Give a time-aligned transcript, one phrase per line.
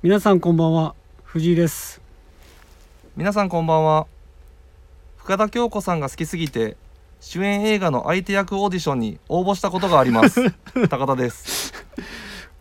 [0.00, 0.94] 皆さんこんばんは
[1.24, 2.00] 藤井です。
[3.16, 4.06] 皆さんこんばんは。
[5.16, 6.76] 深田恭子さんが好きすぎて
[7.18, 10.52] 主演映画の相手役オーディションに応募したことがあります。
[10.88, 11.74] 高田です。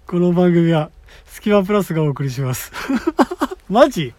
[0.08, 0.90] この番組は
[1.28, 2.72] スキマプラスがお送りします。
[3.70, 4.16] マジ？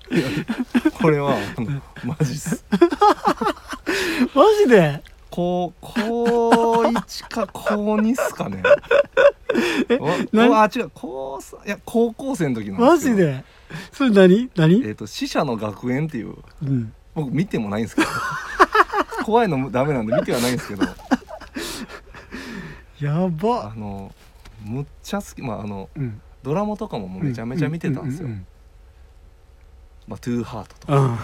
[1.03, 2.65] これはあのマジっす。
[4.33, 5.03] マジで？
[5.29, 8.63] 高高一か高二っすかね
[10.01, 10.51] わ何？
[10.51, 13.11] わあ違う高三いや高校生の時なんですけど。
[13.17, 13.45] マジで？
[13.93, 14.51] それ何？
[14.57, 14.83] 何？
[14.87, 16.35] えっ、と死者の学園っていう。
[16.63, 16.93] うん。
[17.15, 18.09] 僕見てもないんですけど。
[19.25, 20.85] 怖いのダメなんで見てはないんですけど。
[23.01, 23.73] やば。
[23.73, 24.15] あの
[24.65, 26.21] むっちゃ好きまああのうん。
[26.43, 28.29] ドラマとかももうめちゃめちゃ見てたんですよ。
[28.29, 28.45] うう
[30.07, 31.19] まあ、トゥーハートとかうんうん。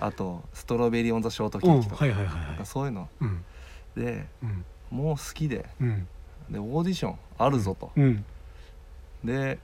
[0.00, 2.66] あとストロベリーオンザショートケうんーキとか,、はいはいはいはい。
[2.66, 3.08] そういうの。
[3.20, 3.44] うん。
[3.96, 4.64] でうん。
[4.90, 5.66] もう好きで。
[5.80, 6.08] うん
[6.50, 8.24] でオーディションあるぞと、うん。
[9.24, 9.58] で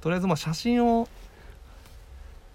[0.00, 1.08] とりあえずまあ写真を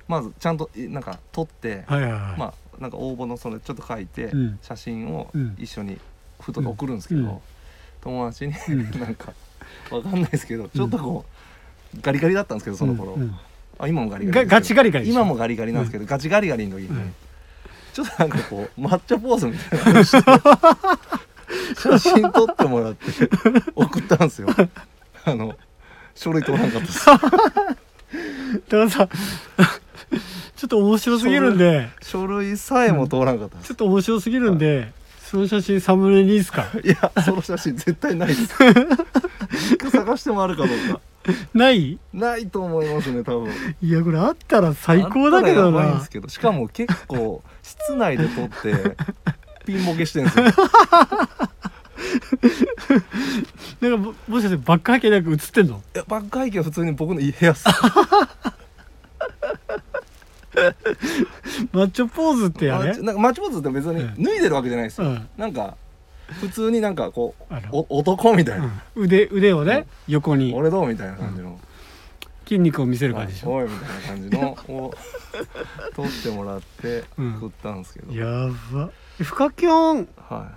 [0.07, 2.39] まずちゃんといなんか撮って、はいはいはい。
[2.39, 4.59] まあなんか応募のそれちょっと書いて、うん。
[4.61, 5.55] 写真をうん。
[5.59, 5.99] 一緒に
[6.39, 7.37] フトで送るんですけど、うん。
[8.01, 8.91] 友達にうん。
[8.99, 9.33] なんか
[9.89, 11.25] わかんないですけどちょっとこ
[11.95, 13.21] う、ガリガリだったんですけどその頃、うん。
[13.21, 13.35] うん。
[13.79, 17.13] あ今もガリガリガチガリガリ今もガリガリなんですけど、ガチガリガリの時に、うん。
[17.93, 20.01] ちょっとなんかこう抹茶ポーズみたいな
[21.77, 23.05] 写真撮ってもらって
[23.75, 24.47] 送ったんですよ。
[25.25, 25.55] あの
[26.15, 27.05] 書類取らんかったです。
[27.05, 27.29] だか
[28.71, 29.07] らさ
[30.55, 31.89] ちょっと面白すぎるんで。
[32.01, 33.67] 書類さえも通らんかったです。
[33.69, 34.91] ちょっと面白すぎるんで
[35.23, 36.65] その写真サムネにいいですか？
[36.83, 38.49] いやその写真絶対ないです。
[39.73, 40.99] 一回探してもあるかどうか。
[41.53, 41.99] ない？
[42.13, 43.51] ないと思いますね多分。
[43.81, 46.27] いやこれあったら最高だけどあったらやばいんなですけど。
[46.27, 48.95] しかも結構室内で撮って
[49.65, 50.45] ピンボケしてるんですよ。
[53.81, 55.81] なんかももしかしてバック背景なんか映ってんの？
[55.95, 57.65] いやバック背景は普通に僕の部屋っす。
[61.71, 62.97] マッチョポーズってやれ？
[62.97, 65.29] なんかマッチポーズって別に脱いでるわけじゃないですよ、うん。
[65.37, 65.77] なんか
[66.39, 69.03] 普通になんかこうお男みたいな、うん。
[69.05, 70.53] 腕腕をね横に。
[70.53, 71.59] 俺どうみたいな感じの、
[72.45, 73.53] 筋肉を見せる感じでしょ？
[73.53, 73.65] おい。
[73.65, 74.93] みたいな感じのを
[75.95, 77.37] 撮ってもらってうん。
[77.37, 78.25] 送ったんですけど、や
[78.73, 78.89] ば。
[78.89, 80.09] えフカキョン。
[80.17, 80.51] は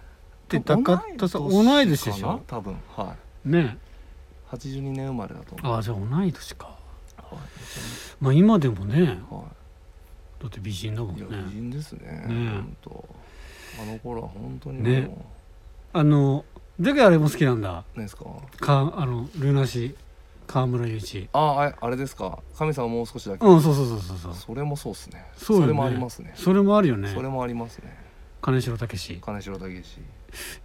[0.48, 0.52] い。
[0.52, 2.42] で高田さん同い年でしょ？
[2.46, 2.76] 多分。
[2.96, 3.48] はい。
[3.48, 3.78] ね。
[4.50, 5.74] 82年生まれだと思う。
[5.74, 6.66] ああじゃあ同い年か。
[6.66, 6.74] は
[7.32, 7.36] い。
[8.20, 9.20] まあ今でもね。
[9.30, 9.44] は
[10.40, 12.64] だって美人だもんい、いねや美人ですねね。
[13.80, 15.16] あの頃は本当にね。
[15.92, 16.44] あの
[16.78, 17.84] でかいあれも好きなんだ。
[17.94, 18.24] 何ですか？
[18.60, 19.94] かあのルナシ
[20.46, 21.28] 川村雄一。
[21.32, 22.40] あああれですか？
[22.56, 25.24] 神様もう少しだけ、うんそうそうそうそうそれもそうっすね。
[25.36, 26.32] それもありますね。
[26.34, 27.08] それもあるよね。
[27.08, 28.03] それもありますね
[28.44, 30.00] 金城武史金城武史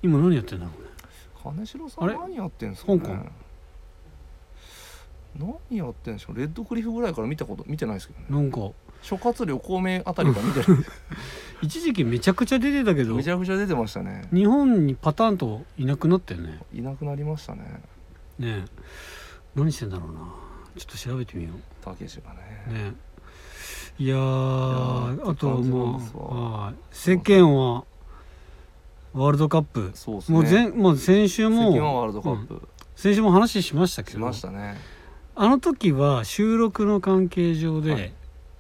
[0.04, 0.90] 今何やってんだろうね。
[1.42, 3.00] 金城さん何やってんすかね。
[3.00, 3.32] 香港？
[5.70, 8.26] 何やってんでしょうレッドクリフぐらいから見たこと見てないですけどね。
[8.30, 8.72] なんか。
[9.02, 10.84] 諸葛亮孔明あたりから見てない。
[11.64, 13.16] 一時期めちゃくちゃ出てたけど。
[13.16, 14.28] めちゃくちゃ出てましたね。
[14.34, 16.60] 日本にパターンといなくなったよね。
[16.74, 17.62] いなくなりましたね。
[18.40, 18.66] ねえ。
[19.56, 20.20] 何してんだろうな。
[20.78, 21.52] ちょっと調べてみよ
[21.82, 22.66] たけしがね。
[22.70, 23.09] うねえ
[24.00, 26.76] いやあとって感じなんもうはい。
[26.90, 27.84] 世間は
[29.14, 29.92] ワールドカップ。
[29.92, 29.92] ね。
[30.30, 32.62] もう前もう先週世も間はワールドカップ、
[32.96, 34.78] 先週も話しましたけしどね。
[35.36, 38.14] あの時は収録の関係上で、はい。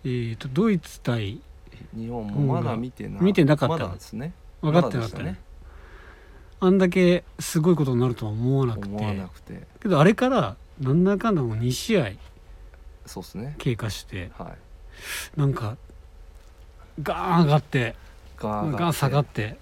[0.04, 1.40] えー、とドイツ対
[1.96, 3.78] 日本もまだ見てない見てなかった。
[3.78, 4.34] まだですね。
[4.62, 5.24] 分かってなかったね。
[5.24, 5.40] まだでし
[6.62, 9.68] あんだけすごいことになるとは思わなくて。
[9.82, 12.12] けどあれからなんだかんだもう2試合
[13.06, 13.56] そうですね。
[13.58, 14.32] 経過して。
[14.38, 14.69] はい
[15.36, 15.78] なんか
[17.02, 17.96] ガーン上がって
[18.38, 19.58] ガーン下がって。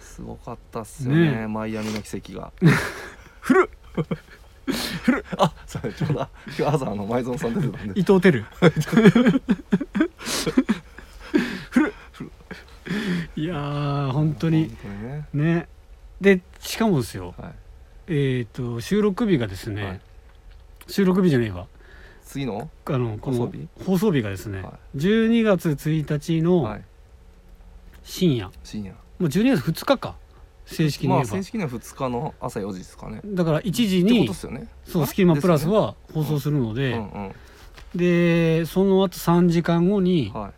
[0.00, 1.46] すごかったっすよねね。
[1.46, 2.52] マイアミの奇跡が。
[3.40, 3.68] 古っ。
[5.38, 8.00] あそれちょうど今日朝あの前園さん出てたんで。
[8.00, 8.44] 伊藤輝
[11.70, 11.92] 古っ。
[13.36, 14.66] いやー本当に。
[14.66, 15.28] 本当にね。
[15.32, 15.68] ね。
[16.20, 17.34] でしかもですよ。
[17.38, 17.52] はい。
[18.08, 20.00] えっ、と収録日がですね、はい。
[20.88, 21.66] 収録日じゃねえわ
[22.30, 22.70] 次の？
[22.84, 23.68] あのこの放送日？
[23.84, 26.84] 放送日がですね、は12月1日のはい。
[28.02, 28.92] 深夜、深夜。
[28.92, 30.16] もう12月2日か。
[30.64, 33.20] 正式に言えば、まあ正式には2日の朝4時ですかね。
[33.24, 34.68] だから1時にね。
[34.84, 37.32] そう「スキマプラス」は放送するので、うんうん。
[37.94, 40.52] でその後3時間後には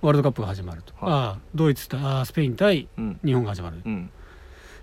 [0.00, 1.12] ワールドカップが始まると、はい。
[1.12, 3.20] ああドイツ対ああスペイン対いうん。
[3.24, 4.10] 日本が始まる、っうん。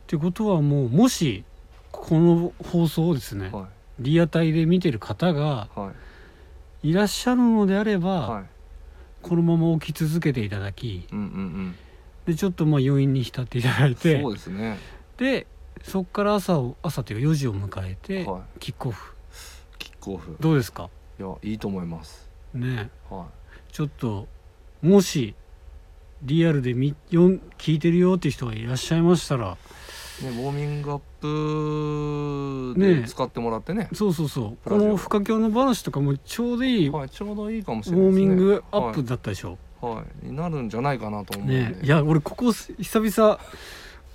[0.05, 1.45] てことはもうもし
[1.91, 5.69] この放送をですね、はリアタイで見てる方が
[6.83, 6.94] い。
[6.94, 8.45] らっしゃるのであれば、はい。
[9.21, 11.75] このまま起き続けていただきうんうん
[12.25, 14.77] でちょっとまあ余韻に浸っていただいうんてそうですね。
[15.17, 15.47] で
[15.83, 19.13] そっから朝を朝というか4時を迎えて、はキックオフ。
[19.13, 19.15] い
[19.79, 20.38] キックオフ。
[20.39, 20.89] どうですか？
[21.19, 22.29] いやいいと思います。
[22.53, 22.89] ね。
[23.09, 23.27] は
[23.71, 24.27] ちょっと
[24.81, 25.35] もし
[26.23, 29.55] リアルで見よん聞いてるよっていう人がいらっしゃいましたらい
[30.23, 33.89] ねウォーミングアップで使ってもらってね。
[33.93, 34.69] そうそうそう。
[34.69, 36.87] この不可教の話とかもちょうどいい。
[36.87, 38.25] ウォはいちょうどいいかもしれないですね。
[38.25, 41.79] ーミングアップだったでしょ、はい、はい、になるんじゃないかなと思うね。
[41.81, 43.39] いや俺ここ久々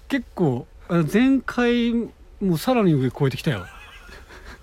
[0.09, 0.67] 結構
[1.13, 2.09] 前回
[2.41, 3.67] もさらに上超えてきたよ。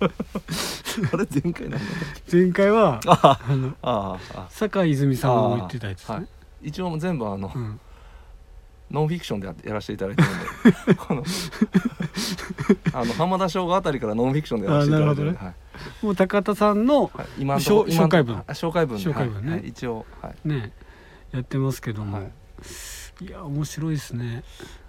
[0.00, 1.86] あれ前回なんだ
[2.32, 4.46] 前回はああのあああ。
[4.50, 6.26] 酒井泉さんも言ってたやつね、はい。
[6.62, 7.80] 一応全部あの、うん、
[8.90, 10.94] ノンフィクションでややらせていただいてるんで。
[10.98, 11.24] この
[12.92, 15.54] あの浜田省吾あたりからノンフィクションでやらせていただいてるんで、あはい。
[16.04, 18.36] もう高田さんのはい、今の紹介文。
[18.38, 19.50] あ紹介文で紹介文ね。
[19.50, 19.60] はい。
[19.60, 20.48] はい、一応はい。
[20.48, 20.72] ね
[21.30, 23.24] やってますけども、はい。
[23.24, 24.42] い、や面白いですね。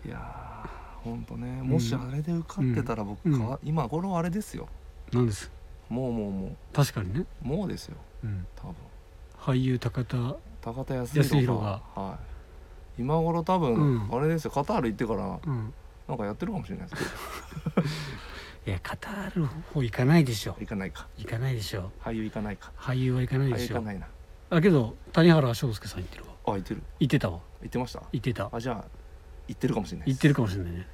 [0.06, 1.62] いやーほんとね。
[1.62, 3.40] もしあれで受かってたら僕うん。
[3.40, 4.68] か、今頃あれですよ。
[5.12, 5.52] なんです。
[5.90, 7.98] もうもうも確かにね、うもうですよ。
[8.24, 8.76] うん、多分。
[9.38, 10.18] 俳優高田
[10.62, 11.82] 高田康弘が。
[11.94, 12.31] はい
[13.00, 14.10] 今頃多分、うん。
[14.16, 15.74] あれですよカタール行ってからうん。
[16.08, 17.04] なんかやってるかもしれないです。
[18.68, 20.56] いやカタールの方行かないでしょ。
[20.60, 21.08] 行かないか。
[21.18, 21.92] 行かないでしょ。
[22.04, 22.72] 俳優行かないか。
[22.78, 23.76] 俳優は行かないでしょ。
[23.76, 24.08] 行かないな。
[24.50, 26.32] だけど谷原章介さん行ってるわ。
[26.46, 26.84] あ行ってる。
[27.00, 27.40] 行ってたわ。
[27.62, 28.04] 行ってました？
[28.12, 28.50] 行ってた。
[28.52, 28.86] あじゃあ
[29.48, 30.88] 行ってるかもしれない行ってるかもしれないね。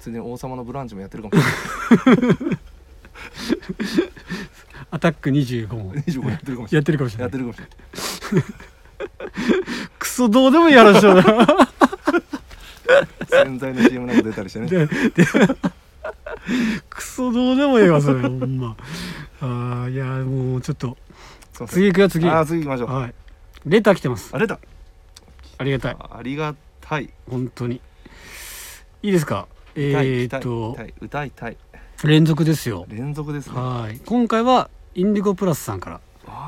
[0.00, 1.46] ついでに王様のブランチもやってるかもし
[2.06, 2.58] れない。
[4.90, 7.46] アタック25も25やってるかもしれやってるかもしれないない。
[7.46, 7.58] やってるかもし
[8.32, 8.50] れない
[9.98, 11.22] クソどうでもいい話だな。
[13.30, 14.66] 洗剤の CM なんか出たりしてね。
[14.68, 15.24] でで
[16.88, 18.76] クソどうでもいいわそれほんま。
[19.40, 20.96] あーいやもうちょっと。
[21.52, 22.28] すいません次行くよ次。
[22.28, 22.90] あー次行きましょう。
[22.92, 23.14] はい。
[23.66, 24.30] レター来てます。
[24.32, 24.58] あれだ
[25.58, 25.96] ありがたい。
[25.98, 27.10] ありがたい。
[27.28, 27.80] 本当に。
[29.02, 29.46] いいですか？
[29.76, 31.56] えー、っと歌い歌いたい。
[32.04, 32.86] 連続ですよ。
[32.88, 33.54] 連続ですね。
[33.56, 34.00] はい。
[34.04, 36.00] 今回はインディゴプラスさんから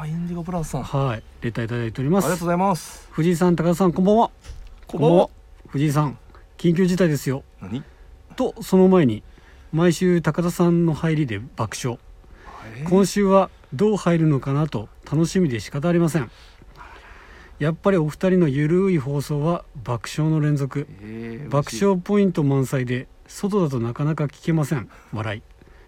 [0.03, 0.81] ああインディゴプラスさん。
[0.81, 1.23] あはい。
[1.43, 2.25] レターいただいております。
[2.25, 3.07] りがとうございます。
[3.13, 4.31] 藤井さん高田さんこんばんは。
[4.89, 5.31] こんばんは。
[5.69, 6.19] 藤井さん
[6.59, 7.45] 緊急事態ですよ。
[7.61, 7.85] 何？
[8.35, 9.23] とその前に
[9.71, 12.01] 毎週高田さんの入りで爆笑。
[12.79, 12.89] えー。
[12.89, 16.29] 今週はどう入るのかなと楽しみで仕方ありません。
[17.61, 20.89] やっぱりお二人のゆるい放送は爆笑の連続。
[21.01, 24.89] えー爆笑ポイント満載で外だとなかなか聞けません。
[25.13, 25.39] 笑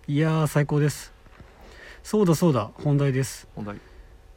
[0.06, 0.14] い。
[0.14, 1.12] いやー最高です。
[2.04, 3.48] そうだそうだ本題です。
[3.56, 3.80] 本題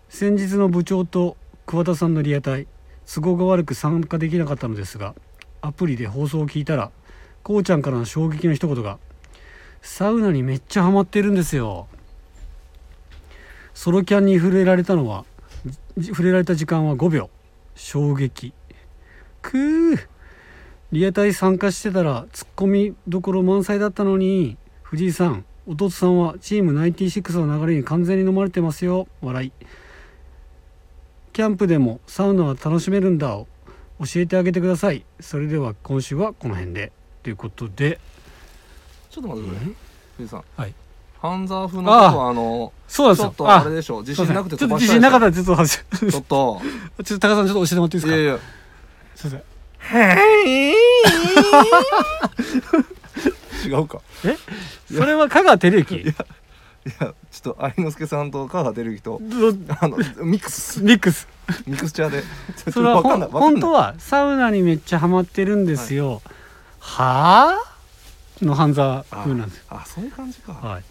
[0.09, 2.67] 先日の部長と桑田さんのリアタイ
[3.05, 5.15] 都合が悪く参加できなかったのですが
[5.61, 6.91] アプリで放送を聞いたら
[7.43, 8.99] こうちゃんからの衝撃の一言が
[9.81, 11.87] 「サウナにめっちゃハマってるんですよ」
[13.73, 15.25] ソロキャンに触れられたのは
[16.01, 17.29] 触れられた時間は5秒。
[17.75, 18.53] 衝撃。
[19.41, 20.07] くー。
[20.91, 29.07] リアタイ参加してたらツッコミどころ満載だったのに藤井さん弟さんはチーム96の流れに完全に飲まれてますよ。
[29.21, 29.51] 笑い。
[31.37, 33.47] キャンプでもサウナは楽しめるんだを
[33.99, 35.05] 教えてあげてください。
[35.19, 36.91] それでは今週はこの辺で。
[37.21, 37.99] ということで。
[39.11, 39.59] ちょっと待ってくれ
[40.17, 40.43] 藤井さん。
[40.55, 40.73] はい。
[41.21, 43.25] 半沢風のことはあのそうですよ。
[43.25, 46.61] ちょっとあれでしょ自信なくてちょっと自信なかったちょっとちょっと。
[47.03, 48.15] ちょっと高田さんちょっと教えてもらっていいですか？
[48.15, 48.39] いやいや。
[49.13, 49.27] す
[53.67, 54.01] いま 違うか。
[54.23, 54.37] せんえ？
[54.91, 56.15] それは香川照之？
[56.87, 60.81] いやちょっと愛之助さんと香川照之とどあのミックス。
[60.81, 61.27] ミックス。
[61.65, 62.23] ミクスチャーで。
[62.71, 66.21] それは本当はサウナにめっちゃハマってるんですよ、
[66.79, 67.51] は
[68.41, 68.45] あ？
[68.45, 69.63] の半沢風なんですよ。
[69.69, 70.53] あそういう感じか。
[70.53, 70.83] はい。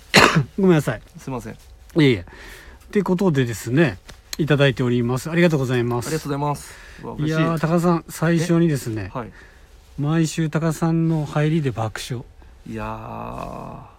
[0.58, 1.02] ごめんなさい。
[1.18, 1.52] すいません。
[1.52, 1.56] あ
[2.02, 2.20] いえいえ。
[2.20, 3.98] ってことでですね
[4.38, 5.30] いただいております。
[5.30, 6.72] ありがとうございまりがとうすございます。
[7.18, 7.28] い。
[7.28, 9.32] やー高田さん最初にですねはい。
[9.98, 12.24] 毎週高田さんの入りで爆笑。
[12.66, 13.93] いやー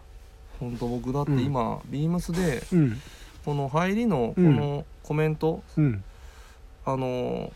[0.59, 3.01] 本当僕だって今、ビームスでうん。
[3.43, 4.55] この入りのこうん。
[4.55, 6.03] のコメント、うん。
[6.85, 7.51] あのー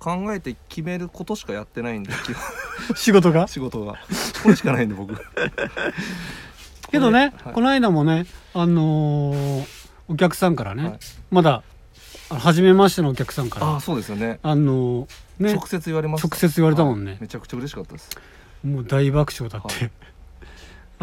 [0.00, 2.12] 考えて決めることしかやってないんで
[2.94, 3.48] 仕事が？
[3.48, 3.94] 仕事が。
[4.42, 5.14] これしかないんで僕。
[6.90, 7.54] けどね、はい。
[7.54, 9.64] この間もねあのー
[10.08, 10.98] お客さんからね、はい。
[11.30, 11.62] まだ
[12.28, 14.40] 初めましてのお客さんからああそうですよね。
[14.42, 15.08] あのー
[15.38, 16.28] ね直接言われました。
[16.28, 17.12] 直接言われたもんね。
[17.12, 17.20] はい。
[17.22, 18.10] めちゃくちゃ嬉しかったです。
[18.62, 19.90] もう大爆笑だって、は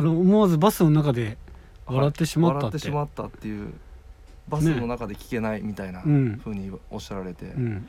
[0.01, 1.38] あの思わずバスの中で
[1.86, 3.72] 笑ってしまったって,、笑ってしまったっていう
[4.48, 7.88] バスの中で聞けないみたいなうん風におっしゃられて、うん、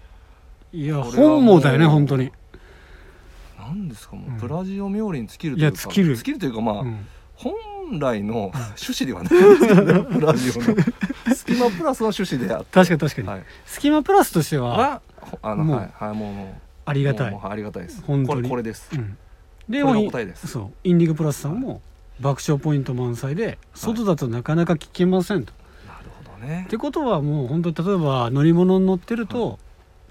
[0.75, 2.31] いや本望だよね本当に、
[3.59, 4.39] なんですかもう、うん。
[4.39, 5.79] プラジオ冥利に尽きるというか。
[5.79, 6.17] いや尽きる。
[6.17, 7.07] 尽きるというかまあ、うん。
[7.35, 11.35] 本来の趣旨ではないですね プラジオの。
[11.35, 12.67] スキマプラスの趣旨であって。
[12.73, 13.45] 確かに確かに、はい。
[13.65, 15.03] スキマプラスとしてはは
[15.41, 17.41] あのもうはいはいもうありがたい。
[17.43, 18.03] ありがたいです。
[18.07, 18.43] 本当に。
[18.43, 18.91] これこれです。
[18.93, 19.17] うん、
[19.69, 20.49] で答えです。
[20.49, 20.71] そう。
[20.85, 21.81] インディゴプラスさんも
[22.23, 25.53] 爆笑ポイント満載で外だとなかなか聞けませんと。
[25.87, 26.65] なるほどね。
[26.69, 29.59] ってことはもう本当に例えば乗り物に乗ってると、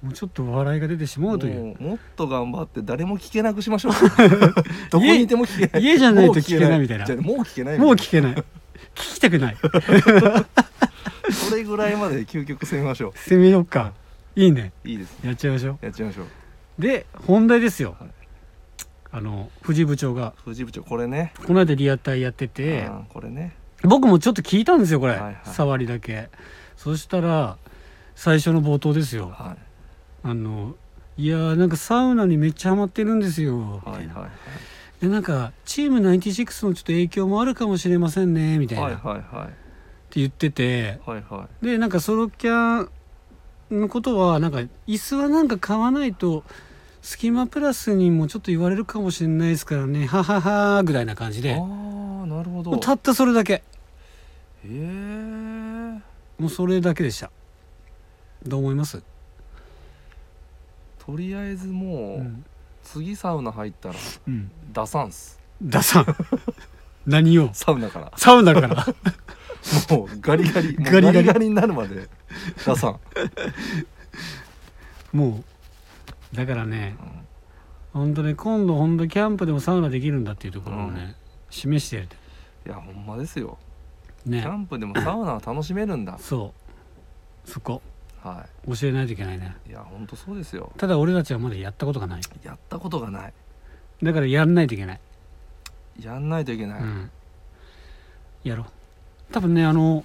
[0.03, 1.59] もうちょっと笑いが出てしまうという。
[1.59, 3.93] もうもっと頑張って誰も聞けなくしましょう。
[4.91, 5.83] どこにいても聞けない。
[5.83, 7.05] 家じゃないと聞けないみたいな。
[7.05, 8.33] じゃあもう聞けないもう聞けない。
[8.33, 8.43] 聞
[8.95, 9.57] きたくない。
[11.31, 13.93] それぐらいまで究極攻めましょ攻めようか。
[14.35, 14.73] いいね。
[14.83, 16.81] ういいですやっちゃいましょやっちゃいましょうう。
[16.81, 18.20] で本題ですよ、はい
[19.13, 20.33] あの藤井部長が。
[20.45, 21.33] 藤井部長これね。
[21.45, 22.83] この間リアタイやってて。
[22.83, 23.53] あーこれね。
[23.83, 25.37] 僕もちょっと聞いたんですよこれ、はいはい。
[25.43, 26.29] 触りだけ。
[26.77, 27.57] そしたら
[28.15, 29.29] 最初の冒頭ですよ。
[29.29, 29.57] は
[30.23, 30.75] あの
[31.17, 33.81] いやーなんかサウナにめっちゃハマってるんですよ。
[33.85, 34.29] みたいはいはい。
[35.01, 39.17] でなんかチーム96のちょっと影響もあるかもしれませんねみたいな、はいってはい。
[39.17, 39.53] はい
[40.13, 40.99] 言ってて。
[41.05, 42.87] はいはでなんかソロキャ
[43.71, 46.43] ンのことはなんか椅子はなんか買わないと
[47.01, 50.05] スキマプラスにもちょっと言われるかもしれないですからね。
[50.05, 51.49] はははぐらいな感じで。
[51.49, 51.59] いああ
[52.27, 52.77] なるほど。
[52.77, 53.53] たったそれだけ。
[53.53, 53.63] へ
[54.65, 54.67] え
[56.37, 57.31] もうそれだけでした。
[58.45, 59.03] どう思います、
[60.99, 62.45] とりあえずもう、うん。
[62.83, 63.95] 次サウナ入ったら
[64.27, 65.39] うん、出さんっす。
[65.61, 66.15] ダサン
[67.05, 67.49] 何を？
[67.53, 68.11] サウナから。
[68.17, 68.85] サウナから。
[69.95, 71.17] もうガリガリもうガリガリ。
[71.17, 72.09] ガリガリになるまで
[72.65, 72.99] 出さん、
[75.15, 75.43] もう
[76.33, 76.95] だからね
[77.93, 78.01] うん。
[78.01, 81.15] 本当ね今度本当キャンプでもサウナできるんだっていうところをね、
[81.49, 82.17] 示してやりたい。
[82.67, 83.57] いやほんまですよ。
[84.23, 86.17] キねャンプでもサウナは楽しめるんだ。
[86.17, 86.53] そ
[87.45, 87.49] う。
[87.49, 87.81] そこ。
[88.21, 89.55] は教えないといけないね。
[89.65, 90.71] いいやほんとそうですよ。
[90.77, 92.21] ただ俺たちはまだやったことがない。
[92.43, 93.33] やったことがない。
[94.03, 94.99] だからやんないといけない、
[95.99, 97.11] やんないといけない、うん、
[98.43, 98.65] やろう。
[99.31, 100.03] 多分ねあの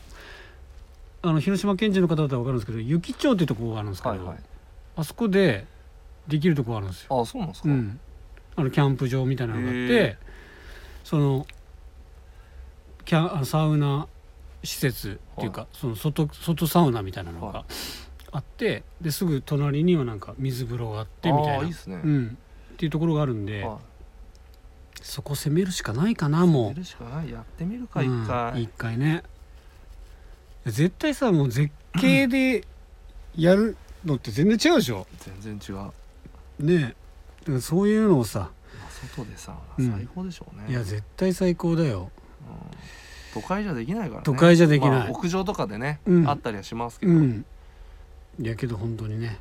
[1.22, 4.38] あの広島県人の方だったら分かるんですけど雪町っていうところがあるんですけど、はいはい。
[4.96, 5.66] あそこで
[6.28, 8.00] できるとこあるんですよ、あそうなんですか、うん、
[8.56, 10.16] あのキャンプ場みたいなのがあっへて
[11.04, 11.46] その
[13.04, 14.08] キャサウナ
[14.64, 17.64] 施設っていうか、その外外サウナみたいなのがは
[18.32, 21.54] あってですぐ隣にはなんか水風呂があってみたいな。
[21.58, 22.38] ああいいっすね、うん、
[22.72, 23.78] っていうところがあるんで、は
[25.00, 27.30] そこ攻めるしかないかなもるしかない。
[27.30, 29.22] やってみるうか一回、うん一回ね。
[30.64, 32.64] 絶対さもう絶景で
[33.36, 35.06] やるのって全然違うでしょ？
[35.40, 35.92] 全然違う、ま
[36.58, 36.94] ね
[37.60, 38.50] そういうのをさ。
[38.50, 39.90] あ、外でサウうん。
[39.90, 42.10] ナ最高でしょうね、いや絶対最高だよ。
[43.34, 43.40] うん。
[43.40, 44.22] 都会じゃできないからね。
[44.24, 44.90] 都会じゃできない。
[44.90, 46.28] まあ屋上とかでね、うん。
[46.28, 47.44] あったりはしますけど、うん。
[48.40, 49.38] いやけど本当にね。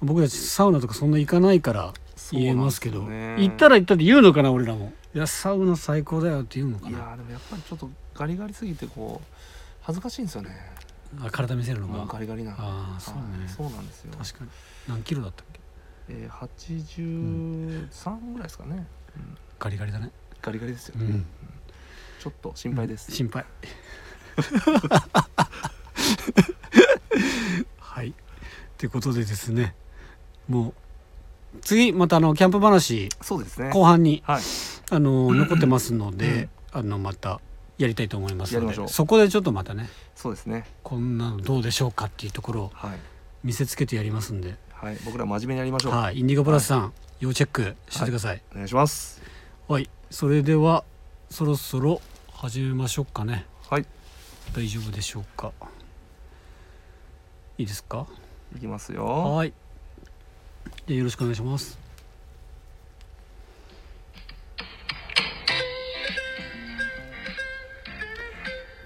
[0.00, 1.92] 僕たちサウナとかそんな行かないから
[2.30, 3.02] 言えますけど。
[3.02, 3.36] よね。
[3.38, 4.92] 行ったら行ったって言うのかな俺らも。
[5.14, 6.90] いやサウナ最高だよって言うのかな。
[6.90, 9.34] いやでもやっぱりちょっとガリガリすぎてこう
[9.80, 10.50] 恥ずかしいんですよね。
[11.20, 12.04] あ体見せるのが。
[12.06, 13.20] ガリガリなああそうね。
[13.40, 14.12] はいそうなんですよ。
[14.16, 14.50] 確かに。
[14.88, 15.57] 何キロだったっけ？
[16.08, 18.86] えー、83ぐらいですかね、
[19.16, 19.36] うん。
[19.58, 20.10] ガリガリだね。
[20.40, 21.26] ガリガリですよ、うん。
[22.20, 23.44] ちょっと心配です、心配。
[27.78, 28.14] はい。
[28.76, 29.74] ということでですね
[30.48, 30.74] もう
[31.62, 33.70] 次またあのキャンプ話そうですね。
[33.70, 34.42] 後半にはい。
[34.90, 37.42] あの残ってますので、あのまた
[37.76, 40.64] やりたいと思いますのでそこでちょっとまたねそうですね。
[40.82, 42.98] こんなのどうでしょうかっていうところをはい、
[43.44, 44.58] 見せつけてやりますんで、はい、
[45.04, 48.42] 僕ら真面目にやりましょう、はい、インディゴプラスさん、要チェックしててください。
[48.52, 49.20] お願いします
[49.66, 50.84] はい、それでは
[51.30, 52.00] そろそろ
[52.32, 53.44] 始めましょうかね。
[53.68, 53.86] はい
[54.54, 55.52] 大丈夫でしょうか。
[57.58, 58.06] いいですか？
[58.56, 59.52] いきますよはい。
[60.86, 61.78] じゃあよろしくお願いします。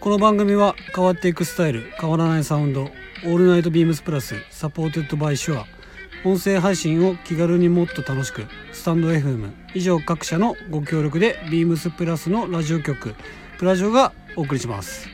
[0.00, 5.64] この番組は変わっていくスタイル変わらないサウンドオールナイトビームスプラス supported by Shure
[6.24, 8.46] 音声配信を気軽にもっと楽しく。
[8.72, 13.16] スタンド FM 以上各社のご協力でビームスプラスのラジオ局
[13.58, 15.08] プラジオがお送りします。
[15.08, 15.12] よ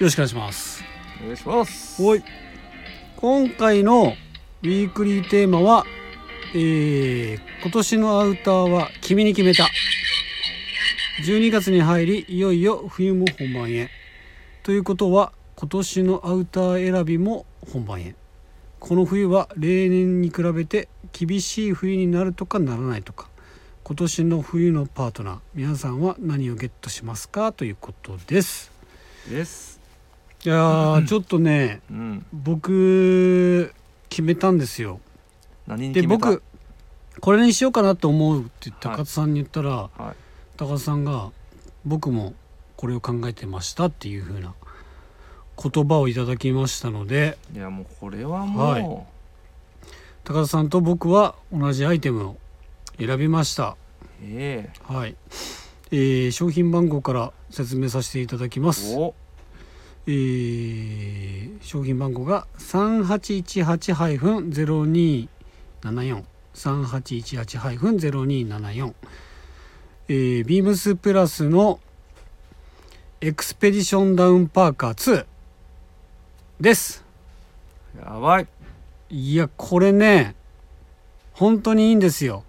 [0.00, 0.82] ろしくお願いします。
[1.20, 2.02] お願いします。
[2.02, 2.24] はい。
[3.16, 4.14] 今回の
[4.62, 5.84] ウィークリーテーマは、
[6.54, 9.68] えー今年のアウターは君に決めた。
[11.26, 13.90] 12月に入りいよいよ冬も本番へ。
[14.62, 18.14] ということは今年のアウター選びも本番へ
[18.80, 23.28] この冬は例年に比べて厳しい冬になるとかならないとか。
[23.84, 28.70] 今年の冬のパートナー皆さんは何をゲットしますかということです。
[29.30, 29.80] です。
[30.44, 32.26] いやーちょっとねうん。
[32.32, 33.72] 僕
[34.10, 35.00] 決めたんですよ。
[35.66, 36.26] で何に決めた？
[36.26, 36.42] 僕
[37.20, 38.96] これにしようかなと思うってはい。
[38.98, 40.16] 高津さんに言ったら、はい。
[40.58, 41.30] 高津さんが
[41.86, 42.34] 僕も
[42.76, 44.54] これを考えてましたっていう風な
[45.60, 48.82] 言葉をいただきましたのでいやもうこれはもう、はい。
[50.24, 52.36] 高津さんと僕は同じアイテムを
[52.98, 53.76] 選びました。
[54.22, 55.16] えはい。
[55.90, 59.14] えー商品番号から説明させていただきます、お。
[60.06, 65.28] えー商品番号が3818-0274
[66.54, 68.94] 3818-0274
[70.08, 71.80] えービームスプラスの
[73.20, 75.26] エクスペディションダウンパーカー2
[76.60, 77.04] です。
[77.98, 78.48] やばい。
[79.10, 80.34] いやこれね
[81.32, 82.44] 本当にいいんですよ。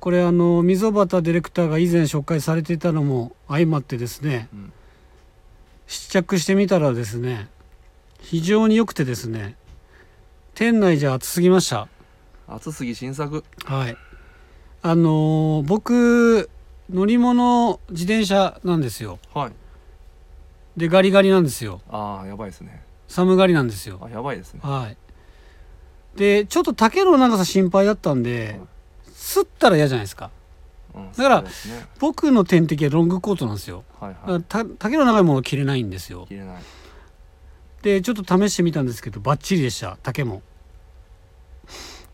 [0.00, 4.72] これあの溝端ディレクターが以前紹介されていたのも相まってですね、うん。
[5.86, 7.48] 試着してみたらですね
[8.20, 9.56] 非常に良くてですね
[10.54, 11.88] 店内じゃ暑すぎました。
[12.48, 13.44] 暑すぎ新作。
[13.64, 13.96] はい。
[14.82, 16.50] あのー僕
[16.90, 19.18] 乗り物自転車なんですよ。
[19.32, 19.52] はい
[20.76, 21.80] でガリガリなんですよ。
[21.90, 22.82] ああやばいですね。
[23.08, 24.00] 寒がりなんですよ。
[24.02, 24.60] あやばいですね。
[24.62, 24.96] はい。
[26.16, 28.60] でちょっと丈の長さ心配だったんで
[29.08, 30.30] 吸ったら嫌じゃないですか。
[30.94, 31.48] うんだからね。
[31.98, 33.84] 僕の天敵はロングコートなんですよ。
[34.00, 34.44] はいだはい
[34.78, 36.26] 丈の長いもの着れないんですよ。
[36.28, 36.62] 切れない。
[37.82, 39.98] でちょっと試してみたんですけどバッチリでした。
[40.02, 40.42] 丈も。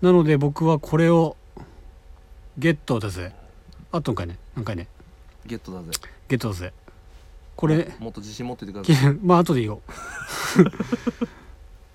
[0.00, 1.36] なので僕はこれを
[2.56, 3.32] ゲットだぜ。
[3.92, 4.38] あと何回ね。
[4.56, 4.88] 何回ね。
[5.46, 5.90] ゲットだぜ。
[6.28, 6.72] ゲットだぜ
[7.58, 7.92] これ。
[7.98, 9.14] もっと自信持っててくだきさい。
[9.20, 9.82] まあ後でいいよ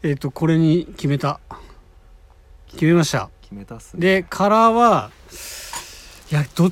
[0.03, 1.39] えっとこれに決めた。
[2.67, 3.29] 決めました。
[3.41, 4.01] 決めたっすね。
[4.01, 5.09] でカラーは
[6.29, 6.69] いやど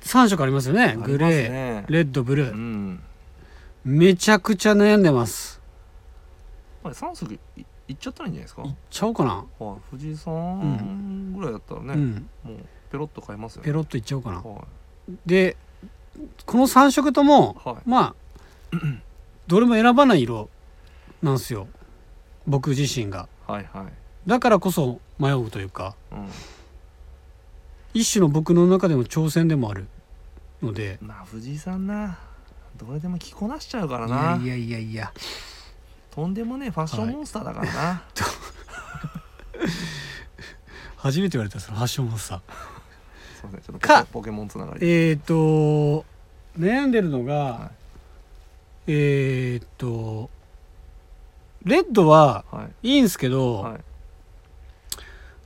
[0.00, 0.82] 3色ありますよね。
[0.82, 2.52] ありますグレー、ねレッドブルー。
[2.52, 3.00] うん。
[3.84, 5.60] めちゃくちゃ悩んでます。
[6.82, 7.38] あれ三足い
[7.86, 8.62] いっちゃったらいいんじゃないですか？
[8.62, 9.44] いっちゃおうかな。
[9.60, 9.78] はい。
[9.92, 12.28] 藤井さんぐらいだったらね、うん。
[12.42, 12.56] もう
[12.90, 14.38] ペロッと買いますよペロッといっちゃおうかな。
[14.38, 14.64] は
[15.24, 15.56] で
[16.44, 18.14] この3色ともい、はい、まあ
[19.46, 20.48] どれも選ばない色
[21.22, 21.68] なんですよ。
[22.46, 23.28] 僕自身が。
[23.46, 24.28] はいはい。
[24.28, 25.94] だからこそ迷うというか。
[26.10, 26.28] うん。
[27.94, 29.86] 一種の僕の中での挑戦でもある
[30.62, 30.98] ので。
[31.00, 32.18] まあ藤井さんな。
[32.76, 35.12] どれでも着こなしちゃうからいなやいやいやいや。
[36.10, 38.02] とんでもねえファッションモンスターだからな、
[40.96, 42.42] 初めて言われたその発祥もさ
[43.34, 44.04] すいませんちょっとポか。
[44.04, 44.86] ケポケモンつながり。
[44.86, 46.04] えっ、ー、と
[46.58, 47.70] 悩んでるのが、は
[48.86, 50.30] えっ、ー、と
[51.64, 52.94] レッドははい。
[52.94, 53.80] いいんですけど、はい。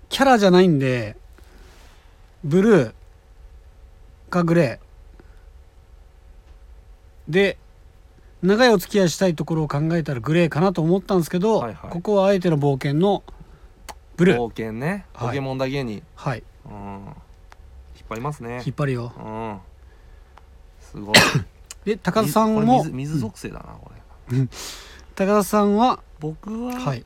[0.08, 1.16] キャラじゃないんで
[2.42, 2.94] ブルー
[4.30, 7.32] かグレー。
[7.32, 7.58] で
[8.42, 11.90] 長いお付き合いしたいところを考えたらグレーかなと思ったんですけど、はいはい。
[11.90, 13.24] ここはあえての冒険の
[14.16, 14.36] ブルー。
[14.36, 15.06] 冒険ね。
[15.12, 15.28] はい。
[15.28, 16.42] ポケモンだけに、はい。
[16.64, 16.72] うん。
[16.72, 18.62] 引っ張りますね。
[18.64, 19.12] 引っ張るよ。
[19.18, 19.58] うん。
[20.80, 21.16] すごい
[21.86, 22.84] で高田さんも。
[22.84, 23.90] 水水属性だなこ
[24.30, 24.36] れ。
[25.14, 26.02] 高田さんは？
[26.20, 27.04] 僕は、はい。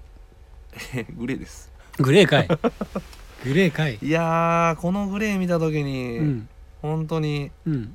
[1.16, 1.70] グレーです。
[1.98, 2.48] グレーかい。
[3.44, 3.98] グレーかい。
[4.02, 6.48] いやーこのグレー見た時に、うん。
[6.82, 7.94] 本当にうん。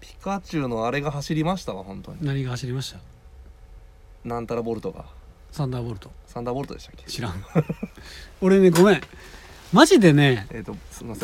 [0.00, 2.18] ピカチュウのあれが走りましたわ本当に。
[2.22, 4.28] 何が走りました？
[4.28, 5.04] なんたらボルトが。
[5.50, 6.10] サンダーボルト。
[6.26, 7.10] サンダーボルトでしたっけ？
[7.10, 7.44] 知らん。
[8.40, 9.00] 俺ねごめん
[9.72, 10.74] マジでねえっ、と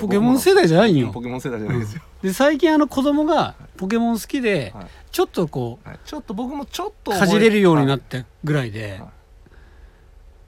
[0.00, 4.86] ポケモン世代じゃないんよポケモン世代じゃないですよ、で最近あの子供がポケモン好きではい。
[5.10, 5.98] ちょっとこはい。
[6.04, 9.10] ちょっと僕もちょっとかじれるようになはったぐらいではい。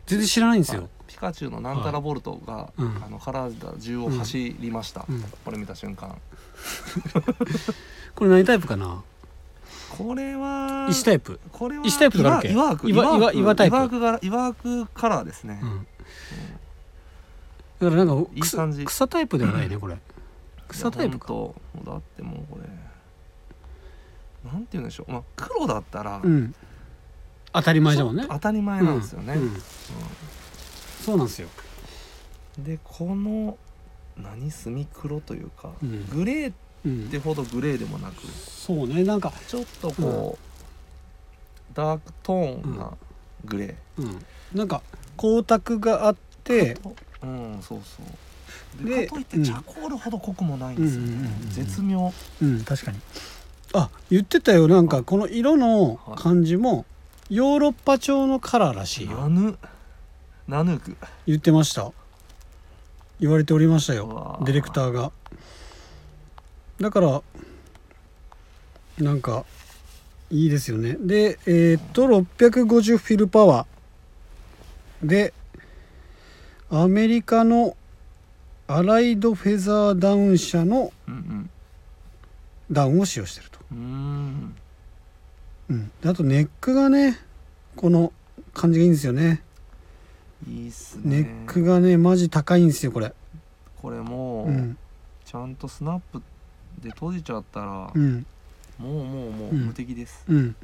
[0.07, 0.81] 全然知らないんですはい。
[0.83, 3.03] よ、ピカチュウのなんたらボルトが、うん。
[3.05, 5.21] あの体中を走りました、うん。
[5.45, 6.17] これ見た瞬間。
[8.15, 9.03] これ何タイプかな？
[9.97, 11.41] これは石タイプ。
[11.51, 12.53] これは石タイプとかあるっけ？
[12.53, 13.77] 岩岩岩岩岩タイプ。
[13.77, 15.87] 岩岩枠カラーですね、うん
[17.81, 18.85] だからなんか草いい感じ。
[18.85, 19.97] 草タイプではないねこれ。
[20.69, 21.29] 草タイプか。
[21.29, 22.69] とだってもうこれ
[24.51, 26.55] なんて言うんでしょう、まあ、黒だったら、うん。
[27.53, 28.27] 当たり前だもんね。
[28.29, 29.43] 当たり前なんですよね、うん。
[29.43, 29.53] うん。
[31.05, 31.49] そうなんですよ。
[31.63, 31.69] うん
[32.65, 33.57] でこの
[34.17, 36.07] 何墨黒というか、うん。
[36.07, 40.39] グレーっうんてほどグレーでもなくそうねなんかちょっとこ
[41.73, 42.91] う、ダークトーンな
[43.45, 44.25] グレー、うん。
[44.55, 44.83] なんか
[45.17, 46.77] 光沢があって
[47.23, 47.59] うん。
[47.63, 48.03] そうそ
[48.83, 48.85] う。
[48.85, 52.13] ででかといってチャコールほど濃くもないんですよね、うんうんうんうん絶妙。
[52.43, 52.99] うん確かに。
[53.75, 54.69] あ言ってたよ。
[54.69, 56.19] なんかこの色のはい。
[56.19, 56.87] 感じも
[57.29, 59.17] ヨーロッパ調のカラーらしいよ。
[59.17, 59.59] ナヌ
[60.47, 60.97] ナヌーク。
[61.27, 61.93] 言ってました。
[63.21, 64.07] 言われておりましたよ。
[64.07, 64.45] うわー。
[64.45, 65.13] ディレクターが。
[66.81, 67.23] だから
[68.99, 69.45] なんか
[70.31, 70.97] いいですよね。
[71.01, 75.07] でえーっと650フィルパワー。
[75.07, 75.35] で
[76.71, 77.77] アメリカの
[78.67, 81.51] アライドフェザーダウン社のうん
[82.71, 84.55] ダウンを使用してると、うんうん。
[85.71, 87.19] うん、であとネックがね
[87.77, 88.13] この
[88.53, 89.43] 感じがいいんですよね。
[90.47, 91.23] いいっすね。
[91.23, 93.13] ネックがねマジ高いんですよこれ、
[93.81, 94.77] これも、うん、
[95.25, 96.23] ちゃんとスナップ
[96.83, 98.27] で閉じちゃったら、うん。
[98.79, 99.67] もうもうもううん。
[99.69, 100.55] 無敵です、うん。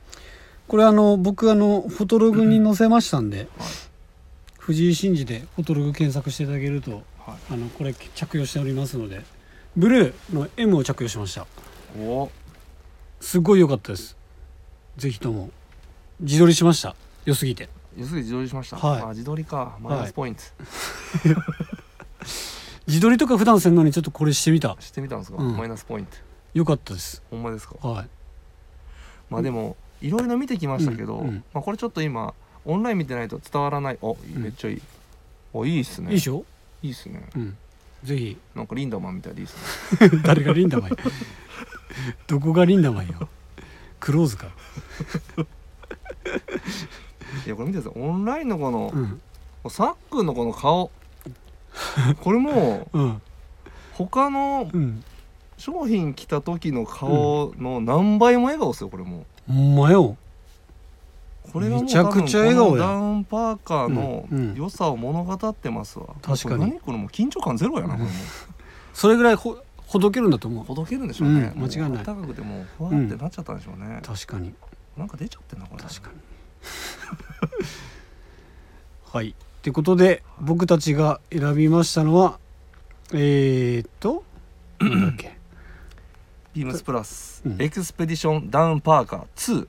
[0.68, 3.48] これあの僕あのフォトログに載せましたんで、はい
[4.64, 7.36] 藤井真嗣でフォトログ検索していただけるとはい。
[7.50, 9.22] あのこれ着用しておりますので
[9.76, 11.46] ブルーの M を着用しました。
[11.98, 12.30] お。
[13.20, 14.16] すごい良かったです。
[14.96, 15.50] ぜひとも。
[16.20, 16.96] 自撮りしました。
[17.26, 17.68] 良すぎて。
[17.94, 19.02] 要するに自撮りしました、はい。
[19.02, 19.76] あ自撮りか。
[19.82, 20.42] マイナスポイント、
[22.86, 24.76] 自撮りとか普段せんのにちょっとこれしてみた。
[24.80, 25.56] してみたんですか、うん。
[25.56, 26.16] マイナスポイント。
[26.54, 27.22] 良かったです。
[27.30, 27.76] ほんまですか？
[27.86, 28.08] はい。
[29.28, 31.28] まあでもいろいろ見てきましたけど、うん。
[31.28, 31.44] うん。
[31.52, 32.32] まあ、これちょっと今
[32.66, 33.98] オンライン見てないと伝わらない。
[34.00, 34.16] おん。
[34.42, 34.82] めっちゃいい、
[35.52, 36.08] おいいっすね。
[36.08, 36.44] いいでしょ？
[36.82, 37.28] いいっすね。
[37.36, 37.56] うん。
[38.02, 38.36] ぜひ。
[38.54, 39.56] なんかリンダマンみたいでいいっす
[40.08, 40.10] ね。
[40.24, 40.96] 誰がリンダマンよ
[42.26, 43.28] どこがリンダマンよ？
[44.00, 44.48] クローズか。
[47.46, 48.02] いやこれ見てください。
[48.02, 48.98] オンラインのこの、う
[49.68, 49.70] ん。
[49.70, 50.90] さっくんのこの顔。
[52.20, 53.22] これもううん。
[53.92, 55.02] 他のうん。
[55.56, 60.16] 商品来た時の顔の何倍も笑顔ですよこれもほんまよ。
[60.20, 60.23] う
[61.54, 62.84] これがもうめちゃくちゃ笑顔や。
[62.84, 64.38] ダウンパーカーのうん。
[64.38, 64.54] うん。
[64.56, 66.58] 良さを物語ってますわ、確かに。
[66.58, 68.06] これ何これもう緊張感ゼロやなこれも。
[68.06, 68.08] う
[68.92, 70.64] それぐらいほほどけるんだと思う。
[70.64, 71.62] ほどけるんでしょうね、うん。
[71.62, 72.04] 間違いない。
[72.04, 74.52] 高くてもうふわってなっちゃったんでしょうね、確かに。
[74.96, 75.82] なんか出ちゃってんなこれ。
[75.84, 76.16] 確かに。
[79.12, 79.28] はい。
[79.30, 82.40] ってことで僕たちが選びましたのは
[83.12, 84.24] えー、っと
[84.80, 85.38] なんだっけ。
[86.52, 87.62] ビームスプラス、うん。
[87.62, 89.68] エクスペディションダウンパーカー2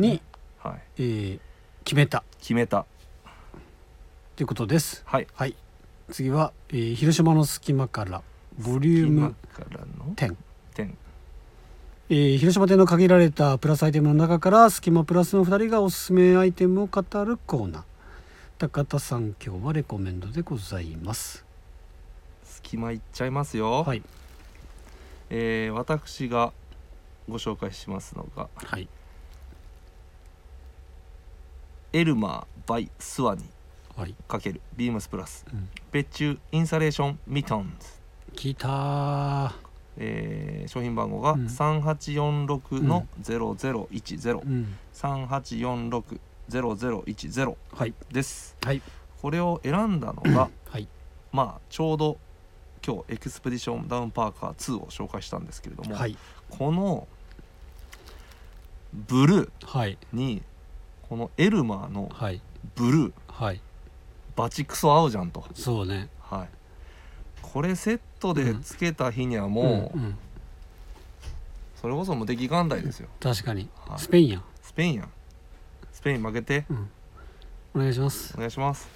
[0.00, 0.20] に、
[0.62, 1.40] はい、えー
[1.84, 2.24] 決めた。
[2.40, 2.84] 決めた。
[4.34, 5.02] ということです。
[5.06, 5.26] はい。
[5.34, 5.54] はい。
[6.10, 8.22] 次は、えー広島の隙間から
[8.58, 10.36] ボリューム今からの？10、
[10.74, 10.96] 点。
[12.08, 17.82] えー広島店の限られたプラスアイテムの中からスキマプラスの2人がおすすめアイテムを語るコーナー。
[18.58, 21.44] 高田さん今日はレコメンドでございます。
[22.44, 24.02] 隙間いっちゃいますよ、はい。
[25.30, 26.52] えー私が
[27.28, 28.88] ご紹介しますのがはい
[31.96, 33.42] エルマー by スワニ
[33.96, 37.86] はい、×ビームスプラスうん、別注インサレーションミトンズ、
[38.34, 39.50] 聞いたー。
[39.96, 41.46] えー商品番号がうん。
[41.46, 44.76] 3846の0010、うん。
[44.92, 47.94] 38460010はい。
[48.12, 48.54] です。
[48.62, 48.82] はい。
[49.22, 50.86] これを選んだのがはい。
[51.32, 52.18] まあちょうど
[52.86, 56.14] 今日エクスペディションダウンパーカー2を紹介したんですけれども、はい。
[56.50, 57.08] この
[58.92, 59.96] ブルーはい。
[60.12, 60.42] に
[61.08, 62.40] このエルマーのはい。
[62.74, 63.12] ブルー。
[63.28, 63.60] はい。
[64.34, 65.44] バチクソ合うじゃんと。
[65.54, 66.08] そうね。
[66.20, 66.48] はい。
[67.42, 70.18] これセットでつけた日にはもう、んん。
[71.80, 73.08] それこそ無敵艦隊ですよ。
[73.20, 73.98] 確かに、はい。
[73.98, 74.38] スペインや。
[74.38, 75.10] ん、スペインやん。
[75.92, 76.64] スペイン負けて。
[76.68, 76.90] うん、
[77.74, 78.34] お願いします。
[78.34, 78.88] お願いします。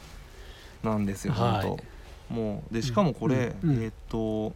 [0.83, 1.67] なんですよ、はい。
[1.67, 1.85] ほんと
[2.29, 3.83] もうでしかもこれ、うんうん。
[3.83, 4.55] えーっと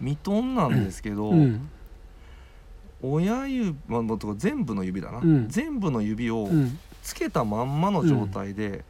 [0.00, 1.68] ミトンなんですけど、うん
[3.02, 5.48] 親指、まあ、と全部の指だな、うん。
[5.48, 6.78] 全部の指をうん。
[7.02, 8.84] つけたまんまの状態で、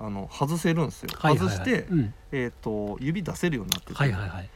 [0.00, 1.56] あの外せるんですよ、はいはいはい。
[1.56, 2.14] 外して、うん。
[2.32, 4.48] えーっと指出せるようになってて、はいはいはい。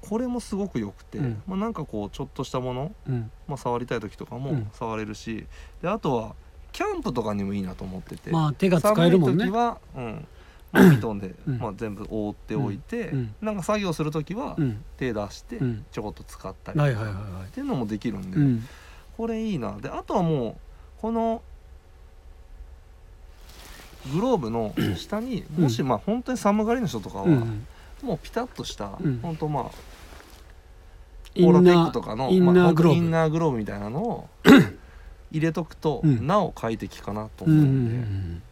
[0.00, 1.42] これもすごく良くて、うん。
[1.46, 3.30] まあ、なんかこうちょっとしたもの、うん。
[3.48, 4.70] まあ、触りたい時とかもうん。
[4.72, 5.46] 触れるし、
[5.82, 6.34] であとは
[6.70, 9.44] キャンプとかにもいいなと思ってて、まあ手が使えるもんね。
[9.44, 10.26] 寒い時は、うん
[10.72, 11.58] まあ、ミトンで、うん。
[11.58, 13.34] まあ、全部覆っておいて、うん。
[13.40, 14.84] なんか作業する時はうん。
[14.96, 15.84] 手出してうん。
[15.90, 16.82] ちょこっと使ったり、っ
[17.52, 18.62] ていうのもできるんで、
[19.16, 19.76] これいいな。
[19.80, 21.42] であとはもうこの
[24.12, 25.62] グローブの下に、うん。
[25.64, 27.66] もしまあ本当に寒がりの人とかは、うん
[28.00, 29.18] もうピタッとした、うん。
[29.20, 29.64] 本当まあ
[31.34, 32.88] インポーラテッナクとかのインローブ。
[32.90, 34.28] インナーグローブみたいなのを
[35.32, 36.26] 入れとくと、うん。
[36.26, 38.42] なお快適かなと思うんんで、うん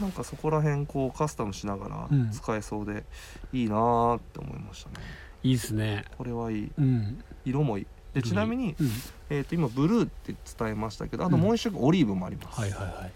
[0.00, 2.30] なんかそこら辺こうカスタムしながらうん。
[2.30, 3.04] 使えそうで
[3.52, 5.04] いいなーって思いましたね。
[5.42, 6.04] いいですね。
[6.18, 6.70] これはいい。
[6.78, 7.22] うん。
[7.44, 7.86] 色もいい。
[8.14, 8.90] でちなみに、うん。
[9.30, 13.12] えー、と今ブルーって伝えましたけどあともう一色オリーブもあります、はいはいはい。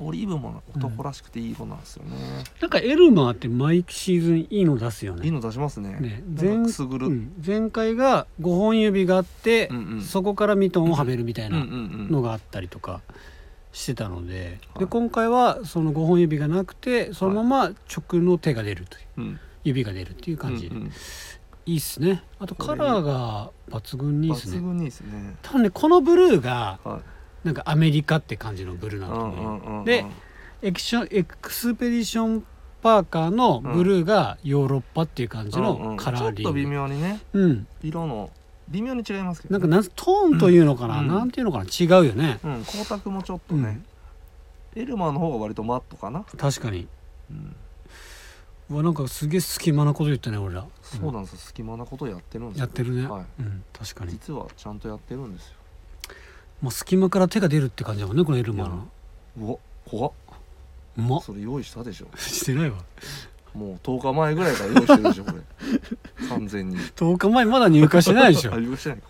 [0.00, 2.16] オリーブも男らしくていい色なんですよね、
[2.60, 5.24] なんかエルマーって毎シーズンいいの出すよね。
[5.24, 5.98] いいの出しますね。
[6.00, 6.22] ね。
[6.40, 7.12] 前くすぐる、うん。
[7.12, 10.02] うん前回が5本指があって、うんうん。
[10.02, 13.00] そこからミトンをはめるみたいうんうなんのうんがあったりとか
[13.78, 14.78] してたので,、はい。
[14.80, 19.40] で今回はその5本指がなくてそのまま直の手が出るといううん。
[19.64, 20.68] 指が出るっていう感じ。
[20.68, 20.92] で、うんうん。
[21.66, 22.22] いいっすね。
[22.38, 24.58] あとカラーが抜群にいいっすね。
[24.58, 25.36] 抜群にいいですね。
[25.42, 27.00] 多分ねこのブルーがはい。
[27.44, 30.04] なんかアメリカって感じのブルーなんだとうん思うで
[30.60, 32.44] エクションエクスペディション
[32.82, 35.96] パーカーのブルーがヨーロッパっていう感じうんうのん。
[35.96, 37.20] カラーリング、ちょっと微妙にね。
[37.32, 37.66] うん。
[37.82, 38.30] 色の
[38.70, 41.08] 微妙に違いますけどなんかなんトーンというのかな、うん。
[41.08, 42.64] なんていうのかな違うよね、うん。
[42.64, 43.80] 光沢もちょっとね、
[44.74, 46.86] エルマーの方が割とマットかな、確かに。
[47.30, 47.56] うん、
[48.70, 50.66] うわなんかすげえ隙間なこと言ったね俺ら。
[50.82, 51.38] そうなんですよ。
[51.38, 52.64] 隙間なことやってるんですよ。
[52.64, 53.24] やってるね、はい。
[53.40, 53.64] うん。
[53.72, 54.12] 確かに。
[54.12, 55.54] 実はちゃんとやってるんですよ。
[56.60, 58.88] もう隙間から手が出るって感じだもんねこのエルマーの
[59.38, 60.12] うわ怖っ。
[60.98, 61.22] うまっ。
[61.22, 62.08] それ用意したでしょ。
[62.18, 62.78] してないわ
[63.58, 65.42] もう10日前ぐらいから用意してるでしょこれ。
[66.28, 66.76] 完全に。
[66.78, 68.54] 10日前まだ入荷してないでしょ。
[68.54, 68.98] あ用意してない。
[68.98, 69.06] か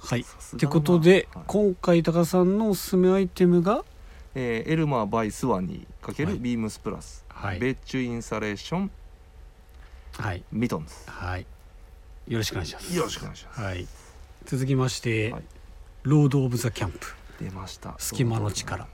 [0.00, 0.20] はい。
[0.20, 1.44] ってことで、はい。
[1.46, 3.84] 今回高田さんのおすすめアイテムが？
[4.34, 6.34] えーエルマーバイスワニーかけはい。
[6.34, 7.58] るビームスプラス、はい。
[7.58, 8.90] ベッチュインサレーション。
[10.18, 10.42] はい。
[10.50, 10.94] ミトンズ。
[11.06, 11.46] はい。
[12.28, 12.96] よろしくお願いします。
[12.96, 13.86] よろしくお願いします、はい。
[14.46, 15.42] 続きまして、はい。
[16.04, 16.98] ロード・オブ・ザ・キャンプ、
[17.40, 17.94] 出ました。
[17.98, 18.86] 隙間の力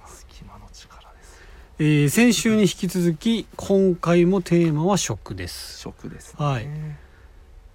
[1.81, 5.79] えー先週に引き続き今回もテーマは食です。
[5.79, 6.45] 食ですね。
[6.45, 6.67] はい。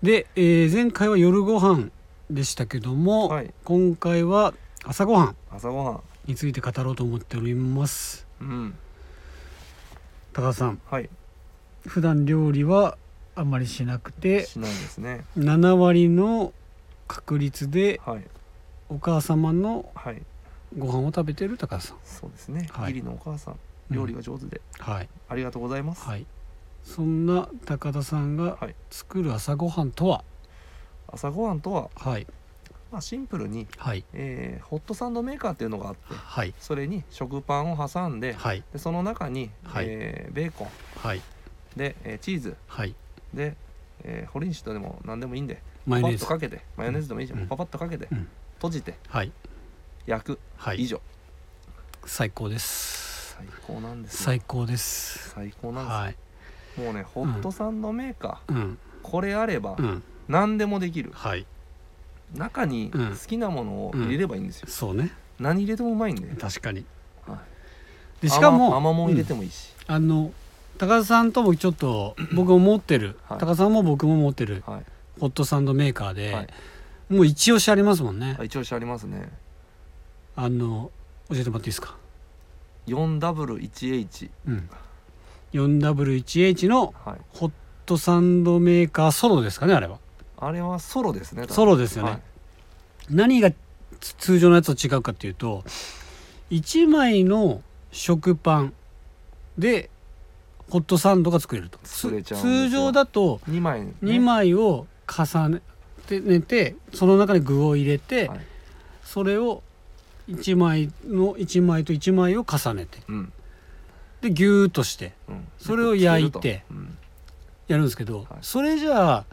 [0.02, 1.90] で、えー前回は夜ご飯
[2.30, 3.54] でしたけども、はい。
[3.64, 8.28] 今回は朝ごはん朝ごはんについて語ろうと思っております。
[8.42, 8.76] うん。
[10.34, 10.82] 高田さん。
[10.90, 11.10] はい。
[11.88, 12.98] 普段料理は
[13.36, 15.24] あんまりしなくてしないですね。
[15.38, 16.52] 7割の
[17.08, 18.24] 確率ではい。
[18.90, 20.22] お母様のはい。
[20.78, 21.98] ご飯を食べてる高田さん。
[22.04, 22.92] そうですね、はい。
[22.92, 23.60] 義理のお母さん
[23.94, 25.10] 料理が上手で、はい。
[25.30, 26.26] ありがとうございます、はい。
[26.84, 28.76] そんな高田さんがはい。
[28.90, 30.24] 作る朝ごはんとは？
[31.08, 32.28] 朝ごはんとは、はい。
[32.92, 34.04] まあ、シンプルに、はい。
[34.14, 36.54] えーホットサンドメーカーっていうのがあってはい。
[36.60, 38.64] それに食パンを挟んではい。
[38.72, 39.86] でその中に、はい。
[39.88, 40.68] えーベーコン。
[40.98, 41.22] はい。
[41.76, 42.56] で、えーチーズ。
[42.68, 42.96] はい。
[43.34, 43.56] で、
[44.04, 46.26] えーホリンシュとでも何でもいいんでマヨネーズ。
[46.26, 47.48] パパッとかけてマヨネーズでもいいじゃん、うん。
[47.48, 48.28] パパッとかけて、うん。
[48.56, 49.32] 閉じてはい。
[50.06, 50.82] 焼く、はい。
[50.82, 51.02] 以上。
[52.06, 53.03] 最高です
[53.50, 54.26] 最高なんですよ。
[54.26, 55.30] 最高です。
[55.30, 56.16] 最高なんですよ、はい。
[56.78, 58.78] もうねホットサンドメーカー、うん。
[59.02, 60.04] これあればうん。
[60.28, 61.12] 何でもできる。
[61.14, 61.46] はい。
[62.36, 63.10] 中にうん。
[63.12, 65.12] 好きなものを入れればいいんですよ、そうね。
[65.40, 66.86] 何入れてもうまいんで、確かに。
[67.28, 67.38] はい。
[68.22, 70.32] でしかも甘甘もん入れうんてもいいし、あの
[70.78, 73.40] 高田さんともちょっと僕も持ってる、はい。
[73.40, 74.84] 高田さんも僕も持ってるはい。
[75.20, 76.48] ホットサンドメーカーで、はい。
[77.10, 79.30] もう一押しありますもんね、あ一応してありますね。
[80.36, 80.90] あの
[81.30, 81.96] 教えてもらっていいですか？
[82.88, 84.70] 4W1H うん。
[85.54, 87.18] 4W1H のはい。
[87.30, 87.52] ホッ
[87.86, 90.00] トサンドメーカーソロですかねあれは。
[90.38, 92.22] あれはソロですねソロですよね、はい。
[93.10, 93.52] 何が
[94.00, 95.64] つ通常のやつと違うかっていうと
[96.52, 98.74] 1枚の食パン
[99.58, 99.90] で
[100.70, 101.80] ホットサンドが作れると。
[101.84, 102.70] 作れちゃうんですよ。
[102.70, 105.62] 通常だと2枚、ね、2枚を重ね
[106.08, 108.40] て寝てその中に具を入れて、はい。
[109.04, 109.62] それを
[110.30, 113.00] 1枚の1枚と1枚を重ねて。
[113.08, 113.34] うん。
[114.22, 115.14] でギューッとして。
[115.28, 115.48] うん。
[115.58, 116.64] それを焼いて。
[117.68, 118.28] やるんですけど、はい。
[118.42, 119.26] それじゃあ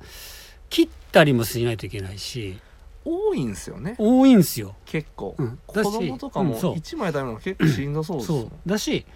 [0.69, 2.59] 切ったりもしないといけないし。
[3.05, 3.95] 多いんですよね。
[3.99, 4.75] 多いんですよ。
[4.85, 5.59] 結構、うん。
[5.67, 6.75] 子だし供とかもうんそう。
[6.75, 8.51] 1枚食べるの結構しんどそうですそう。
[8.67, 9.07] だし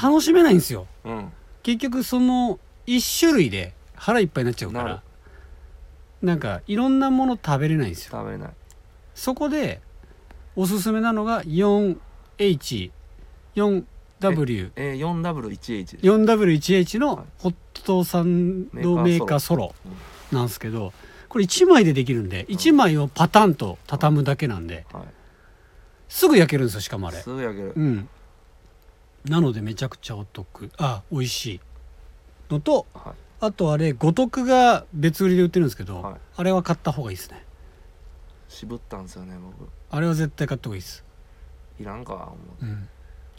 [0.00, 0.86] 楽しめないんですよ。
[1.04, 1.32] うん。
[1.62, 5.02] 結局その1種類で腹いっぱいになっちゃうから。
[6.22, 8.12] なんかいろんなもの食べれないんですよ。
[8.12, 8.50] 食べれない。
[9.14, 9.80] そこで
[10.56, 12.90] おすすめなのが 4H4W
[14.76, 17.24] えー、4W1H です 4W1H のはい。
[17.38, 19.88] ホットサンドメーカーソロう
[20.34, 20.92] んなんですけど
[21.28, 25.04] これ1枚でできるんで1枚をパタンと畳むだけなんではい。
[26.08, 27.16] すぐ焼けるんですよしかもあれ。
[27.18, 27.72] すぐ焼ける。
[27.76, 28.08] うん。
[29.24, 30.70] なのでめちゃくちゃお得。
[30.78, 31.60] あ美味しい。
[32.48, 33.14] のとはい。
[33.40, 36.14] あとあれ五徳が別売りで売ってるんですけど、はい。
[36.36, 37.44] あれは買った方がいいですね。
[38.48, 41.04] 渋ったんですよね僕あれは絶対買った方がいいです、
[41.80, 42.88] いらんか思うん、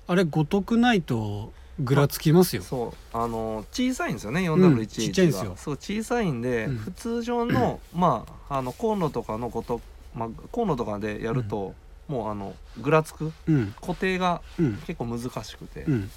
[0.07, 2.61] あれ五徳ないとぐらつきますよ。
[2.61, 3.17] うそう。
[3.17, 5.53] あの小さいんですよねん 4W1H が、ちっちゃいんですよ。
[5.57, 6.77] そう小さいんで、うん。
[6.77, 9.81] 普通常のまああのコンロとかのこと、
[10.15, 11.75] まあ、コンロとかでやると、
[12.07, 13.73] もうあのぐらつくうん。
[13.79, 14.77] 固定がうん。
[14.87, 16.09] 結構難しくて、うん。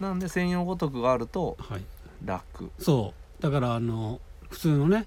[0.00, 1.82] なんで専用ごとくがあるとはい。
[2.24, 2.70] 楽。
[2.78, 3.42] そう。
[3.42, 5.06] だからあの普通のね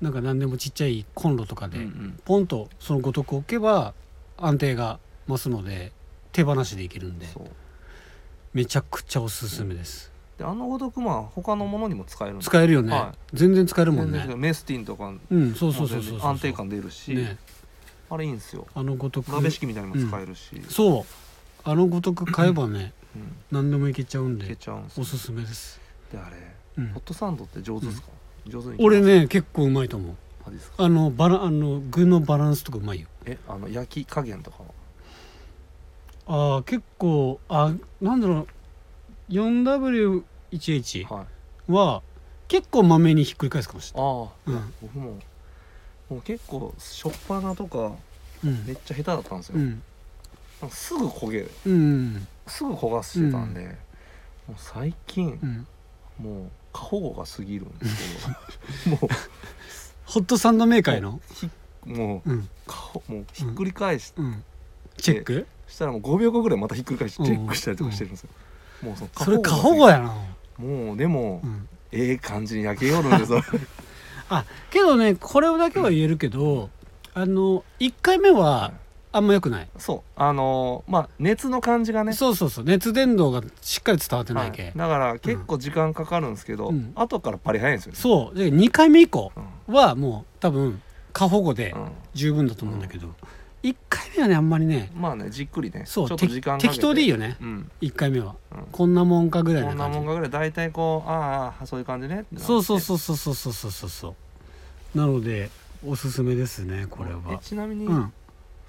[0.00, 2.20] なんか何でもちっちゃいコンロとかで、うんうん。
[2.24, 3.94] ポンとその五徳置けば
[4.36, 5.92] 安定が増すので
[6.32, 7.26] 手放しでいけるんで
[8.54, 14.24] めちゃくちゃおすすめです、であのごとくまあ他のものにも使えるんで使えるよね、は全然使えるもんね。
[14.36, 17.36] メスティンとかうんそうそうそうそう安定感出るし、ね。
[18.08, 18.66] あれいいんですよ。
[18.74, 21.04] あのごとく鍋敷きみたいにも使えるし、そう。
[21.64, 23.36] あのごとく買えばねうん。
[23.50, 25.02] 何でもいけちゃうんいけでちゃうんですよ。
[25.02, 25.80] おすすめです、
[26.12, 26.36] であれ、
[26.78, 26.88] うん。
[26.92, 28.08] ホットサンドって上手ですか、
[28.46, 30.16] 上手に俺ね結構うまいと思う。
[30.46, 30.84] あですか？
[30.84, 33.08] あのバラあの具のバランスとかうまいよ。
[33.26, 34.58] えあの焼き加減とか
[36.26, 36.54] は？
[36.54, 38.46] ああ結構あなんだろう。
[39.30, 41.26] 4W1H は
[41.68, 41.72] い。
[41.72, 42.02] は
[42.48, 44.10] 結構まめにひっくり返すかもしれない。
[44.10, 44.74] ああ、うん。
[44.80, 45.18] 僕も
[46.08, 47.92] もう結構しょっぱなとか
[48.42, 48.64] うん。
[48.66, 49.82] めっちゃ下手だったんですよ、うん。
[50.62, 51.50] なんかすぐ焦げる。
[51.66, 53.76] うんすぐ焦がしてたんで、
[54.46, 55.66] もう最近うん。
[56.18, 58.26] もう過保護が過ぎるんです
[58.84, 58.96] けど。
[59.02, 59.08] も
[60.06, 61.20] ホットサンドメーカーへの
[61.84, 64.42] もううん過保もうひっくり返しうん。
[64.96, 65.46] チェック？
[65.68, 68.30] したらもう5秒後ぐらいまたひっくり返してチェックしたりとかしてるんですよ、
[68.82, 70.14] もうそのそれ過保が護やな。
[70.56, 73.42] もうでも、うんええ感じに焼けよるんですよ。
[74.28, 76.68] あけどねこれだけは言えるけど
[77.14, 78.72] あの1回目は
[79.10, 79.68] あんま良くない。
[79.78, 80.10] そう。
[80.16, 82.12] あのーまあ熱の感じがね。
[82.12, 82.64] そうそうそう。
[82.64, 84.72] 熱伝導がしっかり伝わってないけ、はい。
[84.76, 86.92] だから結構時間かかるんですけど、うん。
[86.94, 87.98] 後からパリ早いんですよね。
[87.98, 88.38] そう。
[88.38, 89.32] で2回目以降
[89.68, 89.74] うん。
[89.74, 91.88] はもう多分過保護でうん。
[92.14, 93.08] 十分だと思うんだけど、
[93.62, 95.84] 1回目はねあんまりねまあねじっくりね。
[95.86, 96.74] そうちょっと時間かけて。
[96.74, 97.36] 適当でいいよね。
[97.40, 98.34] うん、1回目は。
[98.52, 98.64] うん。
[98.70, 100.30] こんなもんかぐらいこななん感じもんかぐらい。
[100.30, 102.24] 大体こうああそういう感じね。
[102.36, 103.72] そうそうそうそうそうそうそう。
[103.72, 104.08] そうそ
[104.94, 105.50] うなので
[105.86, 108.12] おすすめですねこれえはちなみに、うん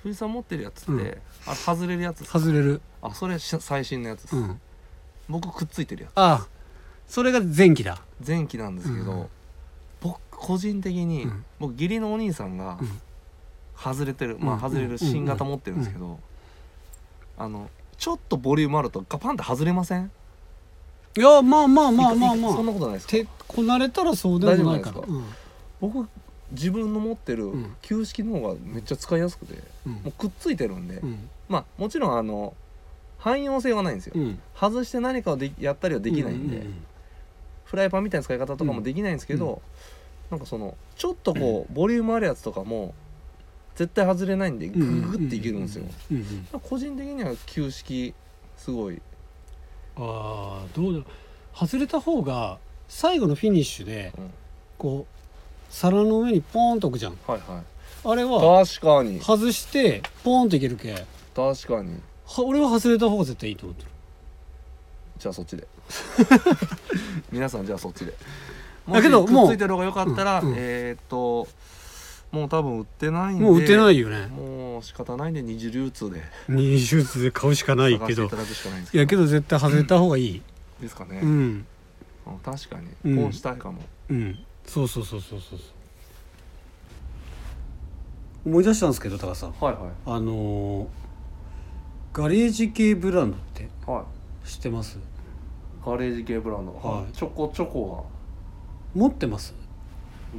[0.04, 1.00] 藤井さん持ってるやつって、うん。
[1.00, 2.40] あれ外れるやつですか？
[2.40, 2.82] 外れる。
[3.02, 4.62] あそれし最新のやつです、うん。
[5.28, 6.48] 僕くっついてるやつああ。
[7.08, 8.02] それが前期だ。
[8.26, 9.26] 前期なんですけど、うん。
[10.02, 11.46] 僕個人的に、うん。
[11.60, 13.02] 僕義理のお兄さんがうん。
[13.76, 14.62] 外れてる、まあうん。
[14.62, 16.20] 外れる新型持ってるんですけど、
[17.38, 20.12] あのちょっとボリュームあるとガパンって外れません？
[21.18, 23.12] いやまあまあまあまあいそんまあなことないですか？
[23.12, 24.98] 手こなれたらそうでもないから。
[24.98, 25.24] 大丈夫なん。
[25.82, 26.10] 僕
[26.52, 27.76] 自分の持ってるうん。
[27.82, 29.94] 旧式の方がめっちゃ使いやすくて、うん。
[29.94, 31.30] もうくっついてるんで、うん。
[31.48, 32.54] まあもちろんあの
[33.20, 34.40] 汎用性はないんですよ、うん。
[34.56, 36.74] 外して何かをでやったりはできないんで、うう
[37.66, 39.62] フライパンみたいな使い方とかもできないんですけど、
[40.32, 42.94] なんかそのちょっとこうボリュームあるやつとかも
[43.76, 48.14] 絶対外れないんでグうんググっていけるんですよ、うんうん個人的には旧式
[48.58, 49.02] すごい、
[49.96, 51.06] ああどうだろう。
[51.54, 52.58] 外れた方が
[52.88, 54.32] 最後のフィニッシュでうん。
[54.78, 55.19] こう
[55.70, 57.18] 皿の上にポーンと置くじゃん。
[57.28, 57.64] はいは
[58.06, 59.20] あれはい確かに。
[59.20, 61.06] 外してポーンといけるけ
[61.36, 62.02] 確かに。
[62.26, 63.90] は俺は外れた方が絶対いいと思ってる。
[65.18, 65.68] じゃあそっちで。
[67.32, 68.14] 皆さんじゃあそっちで。
[68.88, 70.56] だけどもしくっついてる方がよかったら、うんうん。
[70.58, 71.48] えーっと
[72.32, 74.28] もう多分売ってないんでもう売ってないいよね。
[74.28, 76.22] もう仕方ないんで二次流通で。
[76.48, 78.06] 二手術で買うしかないけど。
[78.06, 80.42] 探していただくしかないんですいやけど絶対外れた方がいい。
[80.80, 81.30] ですかね、うん。
[81.30, 81.32] う
[82.32, 82.88] ん確かに。
[83.12, 83.24] うん。
[83.24, 85.60] こうしたいかも、うんそうそうそうそうそう。
[88.46, 89.52] 思い出したんですけど高さん。
[89.54, 89.92] はいはい。
[90.06, 90.88] あのー
[92.12, 94.06] ガレージ系ブランドっては
[94.46, 94.98] 知ってます？
[94.98, 95.02] い
[95.84, 96.74] ガレージ系ブランド。
[96.74, 97.12] はい。
[97.14, 98.06] チョコチョコ
[98.94, 99.56] 持ってます？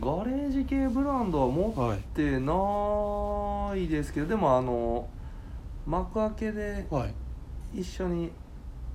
[0.01, 5.09] がガレージ系ブランドは持はいってないですけどでもあの
[5.87, 7.15] 幕開けではい。
[7.81, 8.31] 一緒に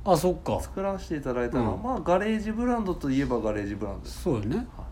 [0.05, 0.61] あそっか。
[0.61, 1.83] 作らせていただいたのは、うん。
[1.83, 4.57] まあガレージブランドといえばガレージブランドです、そうよね。
[4.77, 4.84] は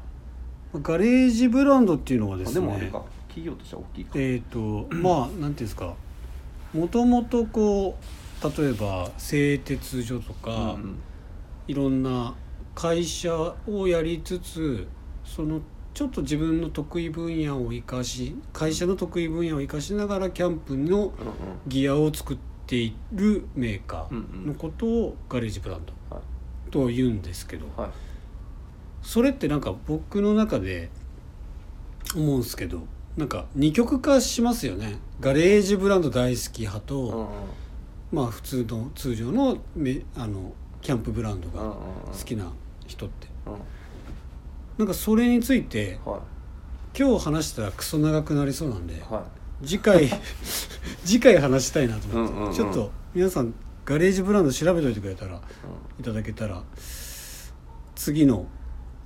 [0.81, 3.03] ガレージブランドっていうのはでい、すねでもあれか。
[3.27, 5.93] 企業としては大きいか、えっ、とまあなんていうんですか。
[6.73, 10.95] もともとこう例えば製鉄所とか、うん
[11.65, 12.36] いろんな
[12.75, 14.86] 会社をやりつつ
[15.23, 15.62] その
[15.93, 21.13] ちょっと自分の得意分野を生かし会社の得意分野を生かしながらキャンプのうんうん。
[21.67, 26.21] ギアを作っているメーカうんーのことをガレージブランドは
[26.69, 27.65] と言うんですけど。
[27.77, 27.89] はい
[29.04, 30.89] それってなんか僕の中で
[32.16, 32.82] 思うんですけど
[33.18, 34.98] なんか二極化しますよね。
[35.20, 37.28] ガレージブランド大好き派と、うんうん。
[38.12, 41.82] まあ普通の通常のめあのキャンプブランドがうんうんうん。
[42.12, 42.52] 好きな
[42.88, 43.28] 人って。
[43.46, 43.54] うん。
[44.80, 46.22] なんかそれについては
[46.98, 49.00] 今日話したらクソ長くなりそうなんでい。
[49.02, 49.26] は
[49.63, 50.10] 次回
[51.06, 52.54] 次回話したいなと思って、うんうんうん。
[52.54, 53.54] ちょっと皆さん
[53.86, 55.39] ガレージブランド調べといてくれたらい、
[56.00, 56.63] いただけたら
[57.96, 58.48] 次の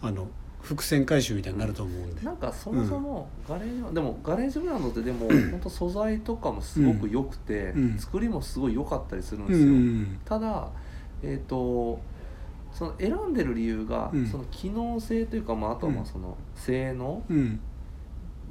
[0.08, 0.28] あの
[0.62, 2.26] 伏線回収みたいになると思うんうん、で。
[2.26, 7.98] なんかそもそもガレージは、でもガレージブランドってでも本当素材とかもすごく良くて、うん。
[7.98, 10.20] 作りもすごい良かったりするんうですよ、ん。
[10.26, 10.68] ただ
[11.24, 12.00] えっ、と
[12.74, 14.28] その選んでる理由が、うん。
[14.28, 17.60] その機能性というか、まあ、あとはその性能うん。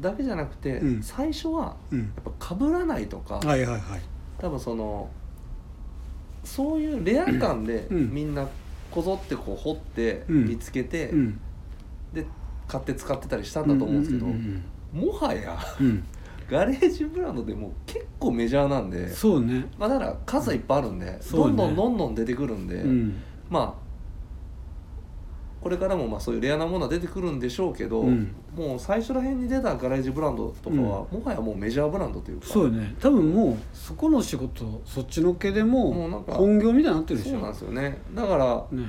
[0.01, 1.03] だけじゃなくて、うん。
[1.03, 1.99] 最初はうん。
[2.01, 4.01] やっぱ被らないとか、はいはいはい。
[4.38, 5.11] 多分その
[6.45, 8.14] そういうレア感でうん。
[8.14, 8.49] みんな
[8.90, 10.48] こぞってこう掘ってうん。
[10.48, 11.40] 見つけて、うん
[12.13, 12.27] で
[12.69, 16.04] 買って使ってたりしたんだと思うんですけど、うんもはやうんうん。
[16.48, 19.69] ガレージブランドでもう結構メジャーなんで、そうね。
[19.77, 21.19] まあ、だから数はいっぱいあるんで、ね。
[21.33, 23.15] どんどんどんどん出てくるんで、うん。
[23.50, 23.87] まあ
[25.61, 28.33] これからもまあそういうレアなものは出てくるんでしょうけど、うん。
[28.57, 32.46] もう最初ら辺に出たガレージブランドとかは、もはやもうメジャーブランドというか。
[32.46, 32.94] そうよね。
[33.00, 37.33] 多分もうそこの仕事そっちのけでももうなんか本業みたいになってるでしょ。
[37.33, 37.98] そうなんですよね。
[38.15, 38.87] だからね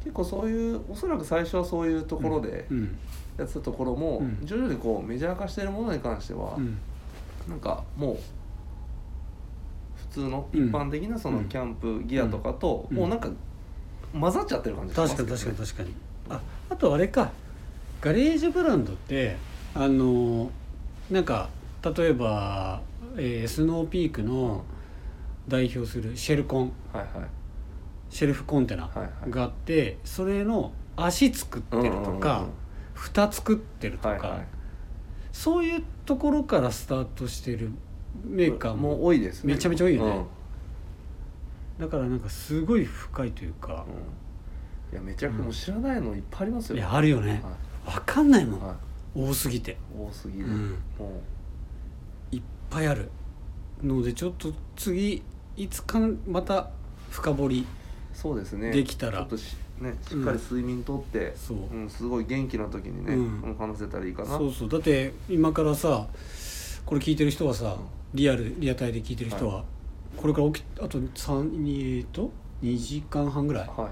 [0.00, 2.98] 結構そういうおそらく最初はそういうところでうん。
[3.38, 4.38] やってたところも、うん。
[4.44, 6.78] 徐々にこうメジャー化しているものに関しては、うん。
[7.48, 8.16] なんかもう
[9.96, 10.70] 普通の一うん。
[10.70, 11.44] 般的なそのうん。
[11.48, 12.96] キャンプギアとかと、うん。
[12.96, 13.28] もうなんか
[14.18, 15.64] 混ざっちゃってる感じがし確かにますけどね。
[15.66, 15.90] 確かに確
[16.28, 16.40] かにあ
[16.70, 17.30] あとあれか。
[18.00, 19.36] ガレージブランドって
[19.74, 20.50] あの
[21.10, 21.48] なんか
[21.96, 22.80] 例えば、
[23.16, 24.64] えースノーピークの
[25.48, 26.72] 代表するシェルコン。
[26.92, 27.28] はいはい
[28.10, 29.30] シェルフコンテナはいはい。
[29.30, 32.46] があってそれの足作ってるとか、
[32.92, 34.46] 蓋作ってるとか、はいはい。
[35.32, 37.70] そういうところからスタートしてる
[38.24, 39.54] メーカーも多いですね。
[39.54, 40.26] めちゃめちゃ多いよね。
[41.78, 41.86] うん。
[41.86, 43.86] だからなんかすごい深いというか、
[44.92, 44.94] うん。
[44.94, 46.76] いやめちゃくちゃもう知らないのいっぱいありますよ。
[46.76, 47.42] いやあるよね。
[47.84, 48.74] は分かんないもん、いはい。
[49.14, 49.76] 多すぎて。
[49.96, 50.46] 多すぎる、
[52.32, 53.10] いっぱいある
[53.82, 55.22] のでちょっと次
[55.56, 56.70] いつかまた
[57.10, 57.79] 深掘りう
[58.12, 58.70] そうですね。
[58.70, 59.18] できたら。
[59.18, 63.42] ちょっとし,、ね、しっかり睡眠とって、そう、うんすごい元気な時にね、うん。
[63.42, 64.36] うん話せたらいいかな。
[64.36, 64.68] そうそう。
[64.68, 66.06] だって今からさ
[66.86, 67.76] これ聞いてる人はさ
[68.14, 69.64] リアルリアタイで聞いてる人は、
[70.16, 72.30] これから起きあと3えっと
[72.62, 73.90] 2時間半ぐらいはい。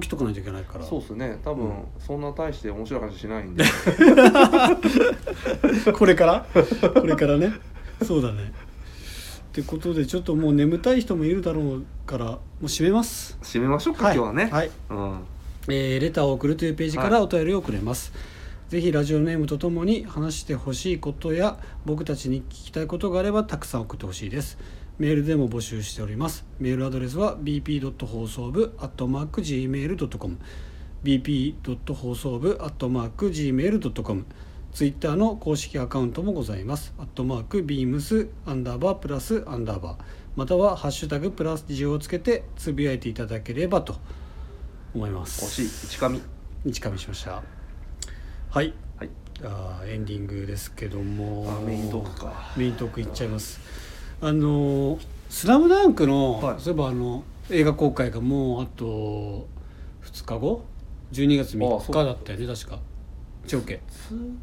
[0.00, 0.84] 起きとかないといけないから。
[0.84, 1.36] そうですね。
[1.44, 1.72] 多分、うん。
[1.98, 3.64] そんな大して面白い話しないんで。
[5.92, 6.46] これから？
[6.94, 7.52] これからね。
[8.04, 8.52] そうだね
[9.50, 13.36] ってことでちょっともう眠たい人もいるだろうからもう閉めます。
[13.42, 14.70] 締めましょうか、今日はね、はい。
[14.90, 15.18] うん。
[15.68, 18.12] えーレターを送るというページからお便りをくれます、
[18.68, 24.56] ぜひラジオネームとともに話してほしいことや僕たちに聞きたいことがあればたくさん送ってほしいです。
[24.98, 26.44] メールでも募集しております。
[26.60, 28.06] メールアドレスは bp.
[28.06, 30.38] 放送部 .gmail.com
[31.02, 31.94] bp.
[31.94, 34.26] 放送部 .gmail.com
[34.72, 36.94] ツイッターの公式アカウントもございます。
[36.98, 39.96] アットマークビームスアンダーバープラスアンダーバー。
[40.36, 43.96] またはハッシュタグプラスジオをつけてつぶやいていただければと
[44.94, 45.44] 思います。
[45.44, 45.88] 惜しい。
[45.88, 46.22] 一紙。
[46.64, 47.42] 日かみしました。
[48.50, 48.72] はい。
[48.96, 49.10] はい。
[49.42, 51.46] あーエンディングですけども。
[51.50, 52.52] あメイントークか。
[52.56, 53.60] メイントークいっちゃいます。
[54.20, 55.00] あのー
[55.30, 56.60] 「スラムダンクの、はい。
[56.60, 59.46] そういえばあの映画公開がもうあと
[60.04, 60.62] 2日後
[61.12, 61.92] ？12月3あそう。
[61.92, 62.78] 日だったよね確か
[63.46, 64.38] 長家つん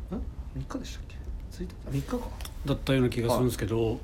[0.57, 1.15] 3日でしたっけ？
[1.51, 1.91] ついた。
[1.91, 2.29] 3日か。
[2.65, 3.99] だったような気がするんですけど、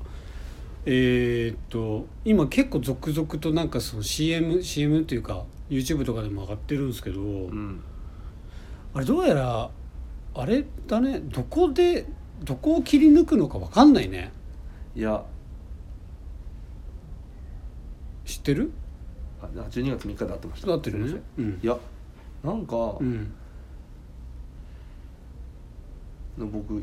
[0.86, 7.24] えーっと今結構続々となんかその CM, CM っていうか YouTube とかでも上がってるんですけど、う
[7.54, 7.82] ん。
[8.94, 9.70] あれどうやら
[10.34, 12.06] あれだねどこで
[12.42, 14.32] どこを切り抜くのかわかんないね。
[14.94, 15.24] いや。
[18.24, 18.72] 知ってる？
[19.42, 20.68] あ12月3日で会ってました。
[20.68, 21.08] なってるね。
[21.08, 21.44] すいません。
[21.44, 21.60] うん。
[21.62, 21.76] いや
[22.42, 23.32] なんか、うん
[26.38, 26.82] 僕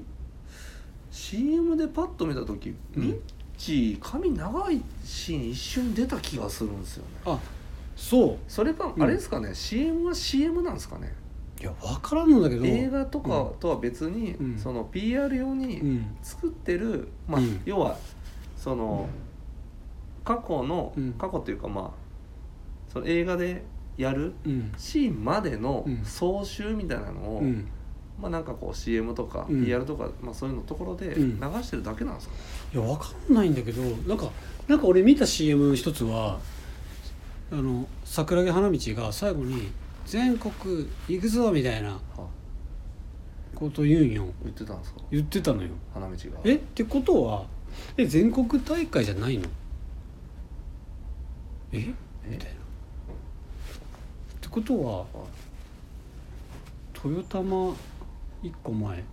[1.11, 3.01] CM でパッと見た時、うん。
[3.01, 3.19] ミッ
[3.57, 7.09] チー髪長いシーン一瞬出た気がするんですよね。
[7.25, 7.39] あ
[7.95, 8.37] そう。
[8.47, 9.03] それか、うん。
[9.03, 11.13] あれですかね CM は CM なんですかね。
[11.59, 12.65] いや分からんのだけど。
[12.65, 14.57] 映画とかとは別に、うん。
[14.57, 16.15] その PR 用うにん。
[16.23, 17.61] 作ってる、まあ、うん。
[17.65, 17.97] 要は
[18.57, 19.07] その
[20.23, 21.13] 過去の、うん。
[21.13, 21.91] 過去っていうかまあ
[22.87, 23.63] その映画で
[23.97, 24.71] やるうん。
[24.77, 26.05] シーンまでのうん。
[26.05, 27.67] 総集みたいなのを、うん
[28.21, 29.65] まあなんかこう CM とかうん。
[29.65, 31.39] PR とか、まあ、そういうのところでうん。
[31.39, 32.35] 流してるだけなんですか、
[32.73, 34.29] いや分かんないんだけどなんか
[34.67, 36.39] なんか俺見た CM 一つは
[37.51, 39.71] あの桜木花道が最後に
[40.05, 40.51] 「全国
[41.07, 41.99] 行くぞ」みたいなは
[43.55, 44.25] こと言うんよ。
[44.43, 45.01] 言ってたんですか？
[45.11, 45.69] 言ってたのよ。
[45.93, 46.17] 花道が。
[46.45, 46.55] え？
[46.55, 47.45] ってことは
[47.97, 49.47] え全国大会じゃないの？
[51.73, 51.77] え？
[51.79, 51.93] み
[52.31, 52.55] えたいな。
[52.55, 52.57] っ
[54.39, 55.07] てことははい。
[56.93, 57.73] トヨタマ
[58.43, 58.99] 1個前。
[58.99, 59.03] っ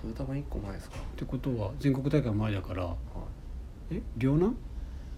[0.00, 2.84] トヨタマ1個前ですか、てことは全国大会前だから。
[2.84, 2.96] は
[3.90, 4.00] え？
[4.16, 4.54] 両南？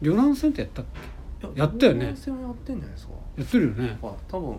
[0.00, 0.84] 両南戦ってやったっ
[1.42, 1.46] け？
[1.48, 2.06] い、やったよね。
[2.06, 3.12] はやってんじゃないですか。
[3.36, 3.98] やってるよね。
[4.00, 4.14] はい。
[4.28, 4.58] 多分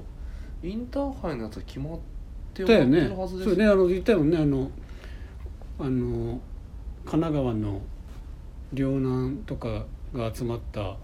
[0.64, 2.00] インターハイのやつは決まっ
[2.54, 3.66] てだよるはずですそうね。
[3.66, 4.38] あの言ったよね。
[4.38, 4.70] あの
[5.80, 6.40] あの
[7.06, 7.82] 神奈川の
[8.74, 10.98] 両南とかが集まったはい。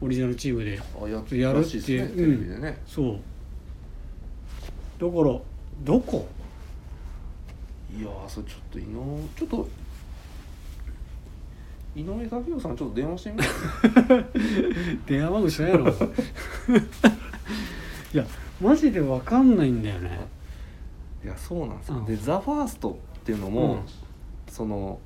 [0.00, 1.98] オリジナルチームであややるってらしいですね。
[1.98, 2.16] うん。
[2.16, 3.20] テレビでね、そう。
[4.98, 5.38] だから
[5.84, 6.26] どこ？
[7.96, 9.68] いやーそれちょっと井上ちょっと
[11.96, 13.50] 井上武雄さんちょっと電話してみます
[15.06, 15.92] 電話番号知らないのい
[18.16, 18.26] や
[18.60, 20.20] マジで分かんないんだよね。
[21.24, 22.04] いやそうなんですよ、うん。
[22.04, 23.80] で「ザ・ファーストっていうのも、うん。
[24.48, 24.98] その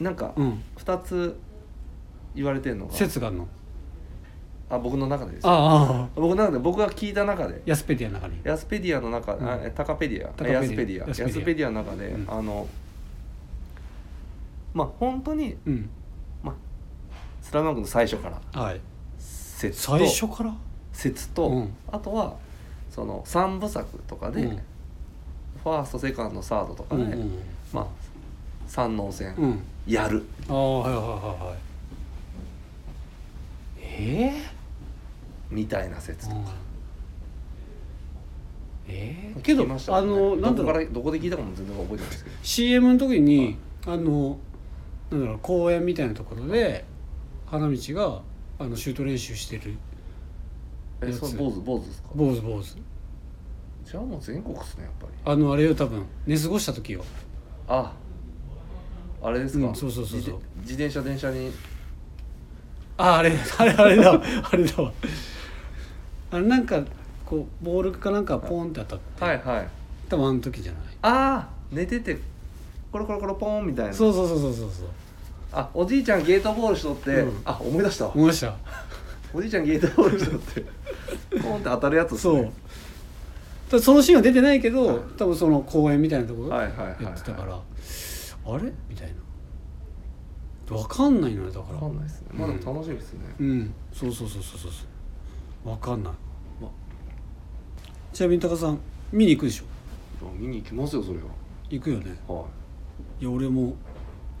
[0.00, 0.62] なんかうん。
[0.76, 1.38] 2つ
[2.34, 3.48] 言われてるのが、説があるの？
[4.70, 7.62] あ僕の中でですよああ僕の中で僕が聞いた中で。
[7.64, 8.40] ヤスペディアの中に。
[8.44, 9.48] ヤスペディアの中、うん。
[9.48, 10.28] あえタカペディア。
[10.32, 10.62] タカペディア。
[10.62, 11.08] ヤスペディア。
[11.08, 11.28] ヤスペディア。
[11.28, 12.26] ヤスペディアの中で、うん。
[12.30, 12.68] あの
[14.74, 15.90] まあ本当にうん
[17.40, 18.80] 「スラムダンクの最初からはい。
[19.18, 20.54] 説と最初から？
[20.92, 21.74] 説と、うん。
[21.90, 22.36] あとは
[22.90, 24.56] その3部作とかで、うん。
[25.64, 27.38] ファーストセカンドサードとかで、うんうん
[27.72, 27.86] まあ
[28.66, 29.62] 山王戦うん。
[29.86, 31.58] やる、ああはいはいはいはい。
[33.80, 34.57] え
[35.50, 36.42] みたいな説えとか、
[38.86, 40.64] えー、けどねあのなんだろう。
[40.64, 42.36] どこからどこで聞いたかも全然覚えてないですけど。
[42.42, 44.38] CM の時にあの
[45.10, 46.84] なんだろう公園みたいなところで
[47.46, 48.22] 花道が
[48.58, 49.76] あのシュート練習してる
[51.02, 51.18] えやつ。
[51.20, 52.08] それ坊主坊主ですか？
[52.14, 52.76] 坊主坊主。
[53.84, 55.12] じゃあもう全国っすねやっぱり。
[55.32, 56.04] あのあれよ多分。
[56.26, 57.04] 寝過ごした時よ。
[57.68, 57.92] あ
[59.22, 60.40] あれですか、うんそうそうそうそう。
[60.60, 61.50] 自自転車電車に。
[62.96, 64.22] ああれあれあれだわ。
[64.50, 64.92] あれだわ
[66.30, 66.82] あれなんか
[67.24, 69.68] こうボールかなんかポンって当たって、はいはい。
[70.08, 70.82] 多分あの時じゃない。
[71.02, 72.18] ああ寝てて
[72.90, 73.92] コロコロコロポーンみたいな。
[73.92, 74.88] そうそうそうそうそうそう。
[75.52, 77.42] あおじいちゃんゲートボールしとって、うん。
[77.44, 78.06] あ思い出した。
[78.06, 78.54] わ思いました。
[79.32, 80.64] おじいちゃんゲートボールしとって
[81.42, 82.42] ポーンって当たるやつっすそう。
[82.42, 82.52] ね
[83.70, 84.98] ただそのシーンは出てないけど、はい。
[85.18, 87.04] 多分その公園みたいなところはいはいはいはい。
[87.04, 88.72] やってたから、あれ？
[88.88, 89.12] みたい
[90.70, 90.76] な。
[90.76, 91.78] わかんないのよだから。
[91.78, 92.28] 分かんないですね。
[92.32, 93.74] まあでも楽しみですね、うん。
[93.92, 94.86] そうそうそうそうそうそう
[95.64, 96.12] わかんない。
[96.60, 96.68] ま
[98.12, 98.78] ちなみに高さん
[99.12, 99.64] 見に行くでしょ？
[100.38, 101.24] 見に行きますよそれは。
[101.70, 102.18] 行くよね。
[102.26, 102.44] は
[103.20, 103.24] い。
[103.24, 103.74] や俺も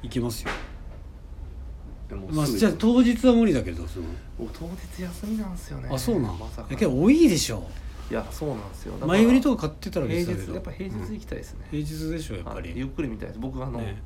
[0.02, 0.50] 行きますよ。
[0.50, 4.06] いでもまあじゃあ当日は無理だけどその。
[4.38, 5.88] 僕当日休みなんですよね。
[5.92, 7.62] あそうなん、まさかいやけど多いでしょ。
[8.10, 8.94] いやそうなんですよ。
[9.06, 12.72] 前売りとか買ってたら平日やっぱ平日行きたいですね、平日でしょやっぱはい。
[12.74, 13.40] ゆっり、くり見たいです。
[13.40, 14.00] 僕あの、ね。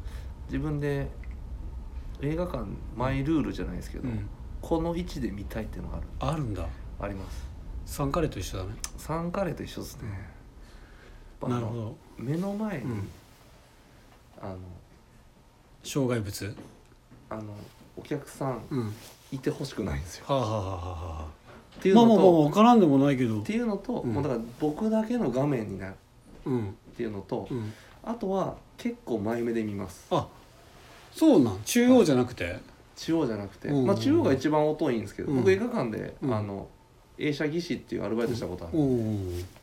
[0.49, 1.07] 自分で
[2.21, 2.65] 映画館
[2.97, 4.29] マイルールじゃないですけど、うん、
[4.61, 6.07] この位置で見たいっていうのがある。
[6.19, 6.67] あるんだ
[7.03, 7.45] あります。
[7.85, 8.71] サンカレーと一緒だね。
[8.97, 10.09] サンカレーと一緒ですね、
[11.47, 11.97] なるほど。
[12.17, 13.09] 目の前に、うん。
[14.41, 14.59] あの
[15.85, 16.57] 障害物？
[17.29, 17.43] あの
[17.97, 18.85] お客さんうん。
[18.87, 18.91] は
[19.33, 20.27] いいてほしくないんですよ。
[20.29, 21.23] あ、はあはあはあ。
[21.23, 21.27] は
[21.79, 23.41] っていうのと、あまあまあまあ分からんでもないけど。
[23.41, 24.13] っていうのと、うん。
[24.13, 25.95] もうだから僕だけの画面になる。
[26.45, 26.69] うん。
[26.69, 27.73] っていうのと、うん。
[28.05, 30.07] あとは結構前目で見ます。
[30.11, 30.29] あ
[31.13, 31.63] そうなん？
[31.65, 32.61] 中央じゃなくて？
[32.97, 33.87] 中央じゃなくて、うん。
[33.87, 35.39] まあ中央が一番音いいんですけど、うん。
[35.39, 36.35] 僕映画館で、うん。
[36.35, 36.69] あの
[37.19, 38.83] 映写技師っていうアルバイトしたことある、お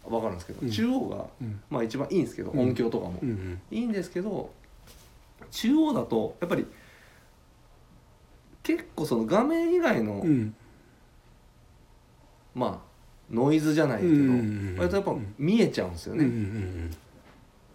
[0.06, 0.72] おわかるんですけど、うん。
[0.72, 1.62] 中央がうん。
[1.70, 2.60] まあ一番いいんですけど、うん。
[2.60, 3.20] 音響とかも、
[3.72, 4.52] いいんですけど
[5.52, 6.66] 中央だとやっぱり
[8.64, 10.56] 結構その画面以外の、うん。
[12.56, 12.90] まあ
[13.32, 14.14] ノイズじゃないけど、
[14.78, 16.26] 割とやっぱ見えちゃうんですよね、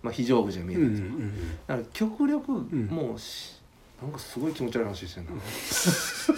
[0.02, 2.88] まあ、非常口が見えうんうんるんですよ、うんだから極力ん。
[2.90, 3.60] もうし、
[4.02, 5.30] なんかすごい気持ち悪い話してんな。
[5.48, 6.32] 視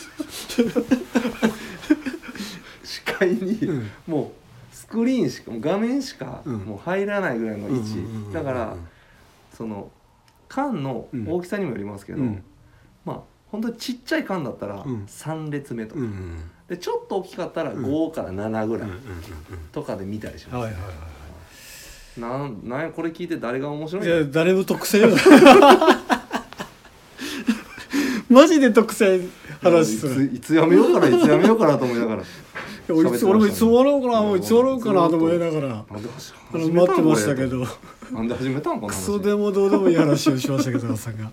[3.19, 3.91] 界に、うん。
[4.07, 4.33] も
[4.73, 6.59] うスクリーンしか画面しかうん。
[6.59, 7.97] もう入らないぐらいの位置、
[8.33, 8.77] だから
[9.53, 9.91] その
[10.49, 12.43] 缶の大きさにもよりますけど、うん。
[13.05, 15.05] まあ本当にちっちゃい缶だったらうん。
[15.07, 16.01] 3列目とか、
[16.69, 17.85] でちょっと大きかったらうん。
[17.85, 18.89] 5から7ぐらい
[19.73, 25.09] とかで見たりします、なんなんやこれ聞いて誰が面白いいやの誰も特性よ。
[28.29, 29.21] マジで特性
[29.63, 30.25] 話する。
[30.35, 32.23] いつやめようかないつやめようかなと思いながら
[32.89, 33.09] 俺
[33.39, 35.85] もいつ終わろうかなもういつ終わろうかなと思いながら。
[35.91, 36.09] 待っ
[36.95, 37.61] てましたけこど。
[37.61, 37.67] れ
[38.13, 40.87] なんで始めたんこのク話ソでもどうでもいい話をしましたけど。
[40.89, 41.31] 高さんが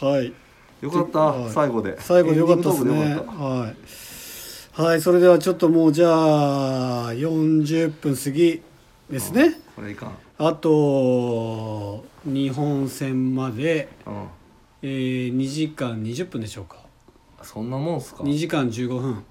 [0.00, 0.32] はい。
[0.80, 1.52] よかった、はい。
[1.52, 2.00] 最後で。
[2.00, 3.14] 最後でよかったですね。
[3.14, 4.82] はい。
[4.82, 6.08] はいそれではちょっともうじゃ
[7.06, 8.60] あ40分過ぎ
[9.08, 9.52] ですね。
[9.52, 10.12] たこれいかん。
[10.38, 14.26] あと日本戦まで、うん。
[14.82, 16.78] えー、2時間20分でしょうか。
[17.42, 18.24] そんなもんすか。
[18.24, 19.24] 2時間15分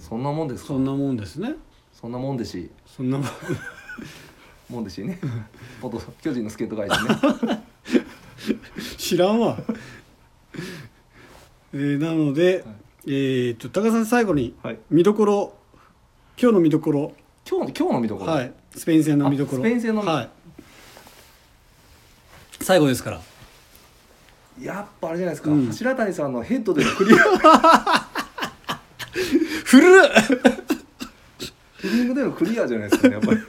[0.00, 0.68] そんなもんですか？
[0.68, 1.54] そんなもんですね。
[1.92, 2.70] そんなもんでし。
[2.86, 3.28] そんなもん。
[4.68, 5.18] もんでしね。
[5.82, 7.62] 元巨人のスケート界でね。
[8.96, 9.58] 知らんわ。
[11.72, 12.64] えー、なので、
[13.06, 14.78] えー、と高田さん最後にはい。
[14.90, 15.54] 見どころ
[16.40, 17.12] 今日の見どころ。
[17.48, 18.52] 今日の今日の見どころ、はい。
[18.74, 19.58] スペイン戦の見どころ。
[19.58, 20.30] あスペイン戦のはい。
[22.60, 23.20] 最後ですから。
[24.60, 25.72] やっぱあれじゃないですか、うん。
[25.72, 28.08] 白谷さんのヘッドでのクリア
[29.70, 29.90] 古っ。
[31.80, 33.40] ヘディングでのクリアじゃないですかねやっぱり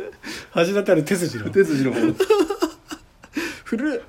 [0.51, 1.99] 初めてある手筋の手筋の方
[3.65, 4.01] 古っ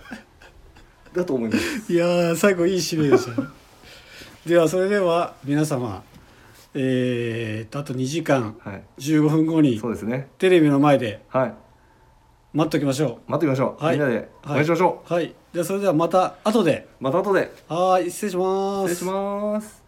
[1.13, 3.49] だと思いますいや最後いい締めでしたね
[4.47, 6.05] ではそれでは皆様
[6.75, 8.57] えー、あと2時間
[8.99, 11.55] 15分後にそうですねテレビの前ではい
[12.55, 19.82] 待っておきましょう待ってみましょう、はいみんなでお会いしましょう、うはいじゃそれではまた後でまた後ではい失礼します失礼します